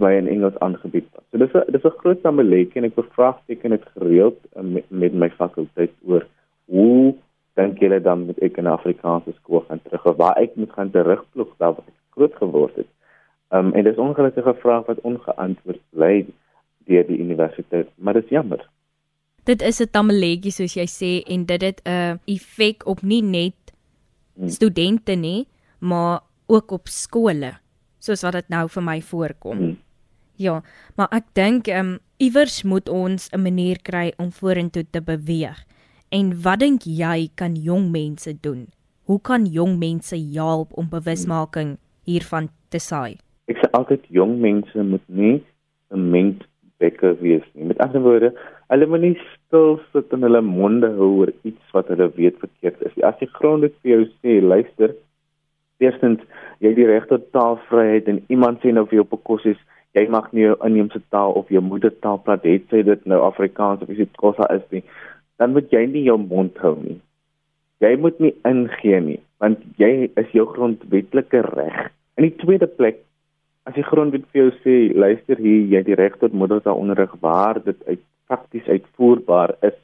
my 0.03 0.13
in 0.17 0.27
Engels 0.27 0.57
aangebied 0.65 1.07
word. 1.13 1.25
So 1.31 1.37
dis 1.41 1.53
'n 1.55 1.71
dis 1.71 1.85
'n 1.85 1.99
groot 2.01 2.21
samelewing 2.21 2.75
en 2.75 2.87
ek 2.89 2.95
bevraagteken 2.95 3.75
dit 3.75 3.85
gereeld 3.95 4.39
uh, 4.57 4.63
met, 4.63 4.85
met 4.89 5.13
my 5.13 5.29
fakulteit 5.29 5.93
oor 6.05 6.27
hoe 6.65 7.15
dink 7.59 7.79
julle 7.83 7.99
dan 8.01 8.25
met 8.25 8.39
ek 8.39 8.57
in 8.57 8.67
Afrikaanse 8.67 9.33
skool 9.39 9.63
gaan 9.67 9.81
terug 9.83 10.05
of 10.05 10.17
waar 10.17 10.37
ek 10.39 10.55
moet 10.55 10.71
gaan 10.77 10.91
terugploeg 10.91 11.51
daar 11.57 11.75
waar 11.77 11.87
ek 11.87 11.99
groot 12.17 12.35
geword 12.35 12.75
het. 12.75 12.89
Um 13.51 13.73
en 13.75 13.83
dis 13.83 13.99
ongelukkige 13.99 14.53
vraag 14.63 14.85
wat 14.87 15.01
ongeantwoord 15.07 15.81
bly 15.89 16.25
deur 16.87 17.07
die 17.07 17.19
universiteit, 17.19 17.89
maar 17.95 18.13
dit 18.13 18.23
is 18.23 18.37
jammer. 18.37 18.61
Dit 19.43 19.61
is 19.61 19.81
'n 19.81 19.91
tamaletjie 19.91 20.51
soos 20.51 20.75
jy 20.75 20.87
sê 20.87 21.11
en 21.27 21.45
dit 21.45 21.61
het 21.61 21.81
'n 21.85 22.19
effek 22.25 22.85
op 22.85 23.01
nie 23.01 23.21
net 23.21 23.73
hmm. 24.35 24.47
studente 24.47 25.15
nie, 25.15 25.47
maar 25.79 26.21
ook 26.47 26.71
op 26.71 26.87
skole 26.87 27.51
soos 27.99 28.21
wat 28.21 28.33
dit 28.33 28.49
nou 28.49 28.67
vir 28.69 28.83
my 28.83 29.01
voorkom. 29.01 29.57
Hmm. 29.57 29.77
Ja, 30.41 30.61
maar 30.97 31.11
ek 31.13 31.27
dink 31.37 31.67
ehm 31.69 31.93
um, 31.93 31.97
iewers 32.17 32.63
moet 32.63 32.89
ons 32.89 33.29
'n 33.29 33.41
manier 33.41 33.77
kry 33.89 34.13
om 34.17 34.31
vorentoe 34.31 34.85
te 34.89 35.01
beweeg. 35.01 35.57
En 36.09 36.33
wat 36.43 36.59
dink 36.59 36.81
jy 36.83 37.29
kan 37.35 37.55
jong 37.55 37.91
mense 37.91 38.33
doen? 38.41 38.67
Hoe 39.05 39.21
kan 39.21 39.45
jong 39.45 39.77
mense 39.77 40.17
help 40.33 40.73
om 40.73 40.89
bewusmaking 40.89 41.77
hiervan 42.03 42.49
te 42.69 42.79
saai? 42.79 43.17
Ek 43.47 43.57
sê 43.57 43.69
altyd 43.71 44.03
jong 44.09 44.39
mense 44.41 44.83
moet 44.83 45.05
nie 45.07 45.43
'n 45.91 46.09
ment 46.11 46.43
bekker 46.79 47.15
wees 47.21 47.45
nie. 47.53 47.65
Met 47.65 47.79
ander 47.79 48.01
woorde, 48.01 48.33
hulle 48.69 48.87
moet 48.87 49.01
nie 49.01 49.17
stil 49.29 49.79
sit 49.91 50.13
en 50.13 50.21
hulle 50.21 50.41
monde 50.41 50.89
hou 50.97 51.09
oor 51.21 51.31
iets 51.43 51.65
wat 51.73 51.87
hulle 51.87 52.11
weet 52.15 52.37
verkeerd 52.39 52.81
is. 52.81 53.03
As 53.03 53.19
jy 53.21 53.27
grondig 53.37 53.73
vir 53.81 53.91
jou 53.91 54.05
sê, 54.21 54.41
luister, 54.41 54.95
eerstens 55.79 56.21
jy 56.59 56.73
die 56.73 56.87
reg 56.87 57.07
tot 57.09 57.31
taalvryheid 57.31 58.07
en 58.07 58.23
iemand 58.29 58.61
sê 58.61 58.73
nou 58.73 58.85
vir 58.85 59.01
jou 59.01 59.05
op 59.05 59.13
'n 59.13 59.23
kos 59.29 59.45
is 59.45 59.61
jy 59.97 60.05
mag 60.07 60.31
nie 60.31 60.45
jou 60.45 60.57
inheemse 60.67 61.01
taal 61.13 61.33
of 61.39 61.49
jou 61.51 61.61
moedertaal 61.63 62.21
praat 62.25 62.45
het 62.47 62.67
sê 62.71 62.83
dit 62.87 63.07
nou 63.09 63.19
Afrikaans 63.25 63.81
of 63.83 63.89
is 63.91 64.03
dit 64.03 64.19
Xhosa 64.19 64.47
is 64.55 64.63
nie 64.71 64.83
dan 65.41 65.55
moet 65.55 65.71
jy 65.73 65.87
nie 65.89 66.03
jou 66.05 66.19
mond 66.21 66.57
hou 66.61 66.75
nie. 66.77 66.99
Jy 67.81 67.95
moet 67.97 68.19
nie 68.21 68.35
ingee 68.47 68.99
nie 69.01 69.19
want 69.41 69.63
jy 69.81 70.11
is 70.21 70.33
jou 70.37 70.43
grondwetlike 70.45 71.39
reg. 71.47 71.77
In 72.19 72.27
die 72.27 72.35
tweede 72.43 72.67
plek 72.69 72.99
as 73.65 73.73
die 73.73 73.85
grondwet 73.85 74.27
vir 74.29 74.43
jou 74.43 74.51
sê 74.61 74.75
luister 74.93 75.41
hier 75.41 75.63
jy 75.71 75.81
het 75.81 75.89
die 75.89 75.97
reg 75.97 76.19
tot 76.21 76.35
moedertaal 76.37 76.77
onderrig 76.77 77.13
waar 77.25 77.57
dit 77.65 77.77
uit 77.87 78.03
prakties 78.29 78.69
uitvoerbaar 78.69 79.55
is. 79.65 79.77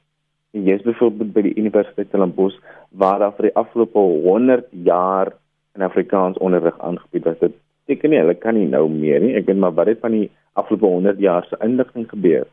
En 0.53 0.69
jy 0.69 0.77
is 0.77 0.85
byvoorbeeld 0.85 1.33
by 1.33 1.43
die 1.49 1.57
Universiteit 1.57 2.11
Stellenbosch 2.11 2.61
waar 2.93 3.19
daar 3.23 3.33
vir 3.39 3.49
die 3.49 3.57
afgelope 3.59 4.05
100 4.27 4.69
jaar 4.87 5.33
in 5.75 5.85
Afrikaans 5.85 6.37
onderrig 6.37 6.77
aangebied 6.79 7.25
was. 7.25 7.41
Dit 7.41 7.57
teken 7.87 8.13
nie 8.13 8.21
hulle 8.21 8.35
kan 8.37 8.57
nie 8.57 8.67
nou 8.69 8.85
meer 8.91 9.23
nie. 9.23 9.33
Ek 9.39 9.47
weet 9.49 9.59
maar 9.63 9.75
wat 9.77 9.91
het 9.91 10.03
van 10.03 10.15
die 10.15 10.27
afgelope 10.59 10.91
100 10.93 11.19
jaar 11.23 11.47
se 11.49 11.59
inligting 11.65 12.07
gebeur? 12.11 12.45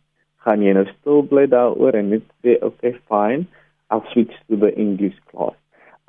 Gaan 0.46 0.64
jy 0.64 0.74
nou 0.76 0.86
stil 0.92 1.22
bly 1.28 1.46
daaroor 1.52 1.96
en 1.98 2.10
net 2.14 2.26
sê 2.44 2.56
okay, 2.62 2.94
fine, 3.10 3.46
I'll 3.90 4.04
switch 4.12 4.34
to 4.48 4.58
the 4.60 4.72
English 4.80 5.16
class. 5.30 5.56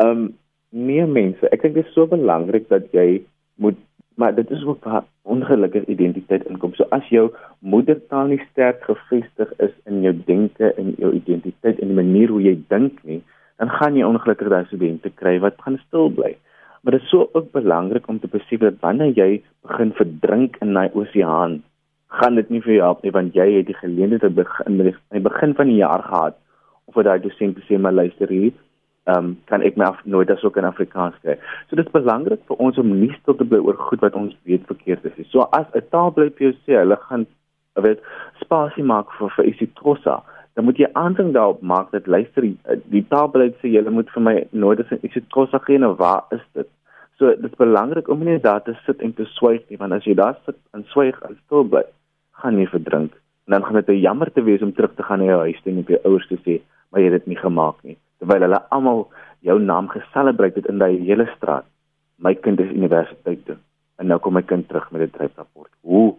Um 0.01 0.33
meer 0.75 1.07
mense, 1.07 1.47
ek 1.55 1.63
dink 1.63 1.77
dit 1.77 1.87
is 1.87 1.93
so 1.95 2.07
belangrik 2.11 2.67
dat 2.71 2.89
jy 2.95 3.23
moet 3.63 3.79
maar 4.15 4.35
dit 4.35 4.49
is 4.51 4.63
ook 4.63 4.83
waar 4.83 5.03
ongelukkige 5.21 5.91
identiteit 5.91 6.45
inkom. 6.47 6.73
So 6.73 6.87
as 6.95 7.07
jou 7.11 7.31
moedertaal 7.59 8.29
nie 8.31 8.41
sterk 8.51 8.83
gevestig 8.87 9.51
is 9.59 9.73
in 9.89 10.01
jou 10.05 10.13
denke 10.27 10.71
en 10.79 10.93
jou 10.97 11.11
identiteit 11.13 11.79
en 11.79 11.91
die 11.91 11.97
manier 11.97 12.31
hoe 12.31 12.41
jy 12.43 12.55
dink 12.71 13.01
nie, 13.03 13.21
dan 13.59 13.71
gaan 13.75 13.97
jy 13.99 14.07
ongelukkig 14.07 14.51
daai 14.51 14.67
studente 14.69 15.11
kry 15.19 15.35
wat 15.43 15.59
gaan 15.63 15.79
stil 15.87 16.11
bly. 16.15 16.31
Maar 16.85 16.93
dit 16.93 17.01
is 17.01 17.09
so 17.09 17.29
ook 17.33 17.51
belangrik 17.51 18.07
om 18.07 18.19
te 18.19 18.27
besef 18.29 18.59
dat 18.61 18.75
wanneer 18.79 19.15
jy 19.17 19.29
begin 19.65 19.91
verdrink 19.97 20.59
in 20.61 20.75
daai 20.77 20.93
oseaan, 20.93 21.63
gaan 22.13 22.35
dit 22.37 22.51
nie 22.53 22.61
vir 22.61 22.73
jou 22.75 22.83
help 22.83 23.01
nie 23.01 23.13
want 23.15 23.33
jy 23.33 23.47
het 23.55 23.65
die 23.65 23.77
geleentheid 23.79 24.21
te 24.21 24.29
begin 24.29 24.77
in 24.83 24.91
die 25.17 25.23
begin 25.25 25.55
van 25.57 25.71
die 25.71 25.79
jaar 25.79 26.03
gehad 26.05 26.37
of 26.85 26.93
vir 26.93 27.07
daai 27.07 27.23
dosent 27.23 27.57
te 27.57 27.65
sê 27.65 27.79
maar 27.81 27.97
luister 27.97 28.29
hier, 28.29 28.53
ehm 29.09 29.31
um, 29.31 29.31
kan 29.49 29.65
ek 29.65 29.81
my 29.81 29.87
af, 29.87 30.03
nooit 30.05 30.29
as 30.29 30.45
ook 30.45 30.61
in 30.61 30.69
Afrikaans 30.69 31.17
kry. 31.23 31.39
So 31.69 31.79
dit 31.81 31.89
is 31.89 31.95
belangrik 31.97 32.45
vir 32.51 32.61
ons 32.67 32.77
om 32.77 32.93
nie 32.99 33.09
stil 33.15 33.39
te 33.41 33.49
bly 33.49 33.63
oor 33.65 33.81
goed 33.87 34.05
wat 34.05 34.21
ons 34.21 34.37
weet 34.45 34.69
verkeerd 34.69 35.09
is 35.09 35.17
nie. 35.17 35.25
So 35.33 35.49
as 35.57 35.65
'n 35.73 35.89
taal 35.89 36.13
bly 36.13 36.29
vir 36.29 36.51
jou 36.51 36.55
sê 36.67 36.77
hulle 36.83 37.01
gaan 37.09 37.25
weet 37.81 38.05
spasie 38.45 38.85
maak 38.93 39.09
vir 39.17 39.33
vir 39.39 39.49
isitrosa 39.55 40.21
dan 40.55 40.63
moet 40.63 40.77
jy 40.79 40.87
aandag 40.93 41.33
daarop 41.35 41.61
maak 41.61 41.91
dat 41.91 42.07
luister 42.07 42.41
die, 42.41 42.55
die 42.93 43.03
taalbeleid 43.11 43.57
sê 43.59 43.73
jy 43.73 43.83
moet 43.91 44.09
vir 44.13 44.23
my 44.23 44.35
nooit 44.51 44.79
as 44.79 44.91
'n 44.91 45.03
isitrosa 45.03 45.59
gee 45.65 45.75
en 45.75 45.95
waar 45.99 46.23
is 46.31 46.45
dit 46.53 46.69
so 47.17 47.31
dit 47.35 47.51
is 47.51 47.57
belangrik 47.59 48.09
om 48.09 48.23
nie 48.23 48.39
daar 48.39 48.63
te 48.63 48.75
sit 48.85 49.01
en 49.01 49.13
te 49.13 49.25
swyg 49.37 49.63
nie 49.69 49.79
want 49.81 49.93
as 49.93 50.07
jy 50.07 50.15
daar 50.19 50.37
sit 50.45 50.57
en 50.73 50.85
swyg 50.93 51.19
en 51.27 51.37
stil 51.45 51.63
bly 51.63 51.83
gaan 52.41 52.59
jy 52.59 52.67
verdrink. 52.67 53.13
En 53.45 53.55
dan 53.55 53.65
gaan 53.65 53.75
dit 53.81 53.89
'n 53.89 54.01
jammer 54.07 54.31
te 54.31 54.43
wees 54.43 54.61
om 54.61 54.73
terug 54.73 54.95
te 54.95 55.03
gaan 55.03 55.19
na 55.19 55.25
jou 55.25 55.39
huis 55.39 55.61
toe 55.61 55.71
en 55.71 55.79
op 55.79 55.87
jou 55.87 55.99
ouers 56.03 56.27
te 56.27 56.37
sê 56.45 56.61
maar 56.89 57.01
jy 57.01 57.11
het 57.11 57.19
dit 57.19 57.27
nie 57.27 57.41
gemaak 57.43 57.77
nie. 57.83 57.97
Terwyl 58.19 58.41
hulle 58.41 58.61
almal 58.69 59.07
jou 59.39 59.59
naam 59.59 59.87
geselebreit 59.87 60.55
het 60.55 60.65
in 60.65 60.77
daai 60.77 60.99
hele 60.99 61.27
straat. 61.35 61.65
My 62.17 62.35
kind 62.35 62.59
is 62.59 62.71
universiteit 62.71 63.45
toe 63.45 63.57
en 63.99 64.07
nou 64.07 64.19
kom 64.19 64.33
my 64.33 64.41
kind 64.41 64.67
terug 64.67 64.91
met 64.91 65.01
'n 65.01 65.11
dryfrapport. 65.17 65.71
Hoe 65.81 66.15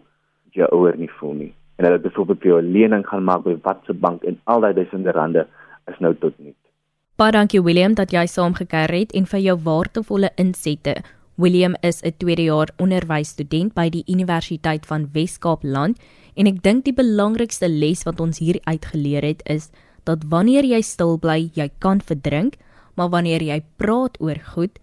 jou 0.51 0.67
ouer 0.71 0.97
nie 0.97 1.11
voel 1.19 1.33
nie? 1.33 1.53
En 1.77 1.85
hulle 1.85 1.99
byvoorbeeld 1.99 2.39
vir 2.41 2.47
jou 2.47 2.61
'n 2.61 2.71
lening 2.71 3.07
gaan 3.07 3.23
maak 3.23 3.43
by 3.43 3.57
watse 3.61 3.93
bank 3.93 4.23
en 4.23 4.39
al 4.43 4.59
daai 4.59 4.73
duisende 4.73 5.11
rande 5.11 5.47
is 5.87 5.99
nou 5.99 6.15
tot 6.15 6.33
nul. 6.39 6.53
Baie 7.17 7.33
dankie 7.33 7.63
William 7.65 7.95
dat 7.97 8.11
jy 8.13 8.27
saamgeker 8.29 8.91
het 8.93 9.13
en 9.17 9.25
vir 9.25 9.39
jou 9.41 9.55
waardevolle 9.65 10.29
insette. 10.37 10.91
William 11.41 11.73
is 11.81 12.03
'n 12.03 12.13
tweedejaar 12.17 12.69
onderwysstudent 12.77 13.73
by 13.73 13.89
die 13.89 14.03
Universiteit 14.05 14.85
van 14.85 15.09
Wes-Kaapland 15.13 15.97
en 16.35 16.47
ek 16.47 16.61
dink 16.61 16.85
die 16.85 16.93
belangrikste 16.93 17.69
les 17.69 18.03
wat 18.03 18.19
ons 18.19 18.37
hier 18.37 18.59
uitgeleer 18.65 19.23
het 19.23 19.41
is 19.45 19.71
dat 20.03 20.23
wanneer 20.29 20.63
jy 20.63 20.81
stil 20.81 21.17
bly, 21.17 21.49
jy 21.53 21.71
kan 21.79 22.01
verdrink, 22.01 22.53
maar 22.95 23.09
wanneer 23.09 23.41
jy 23.41 23.63
praat 23.77 24.21
oor 24.21 24.37
goed, 24.53 24.79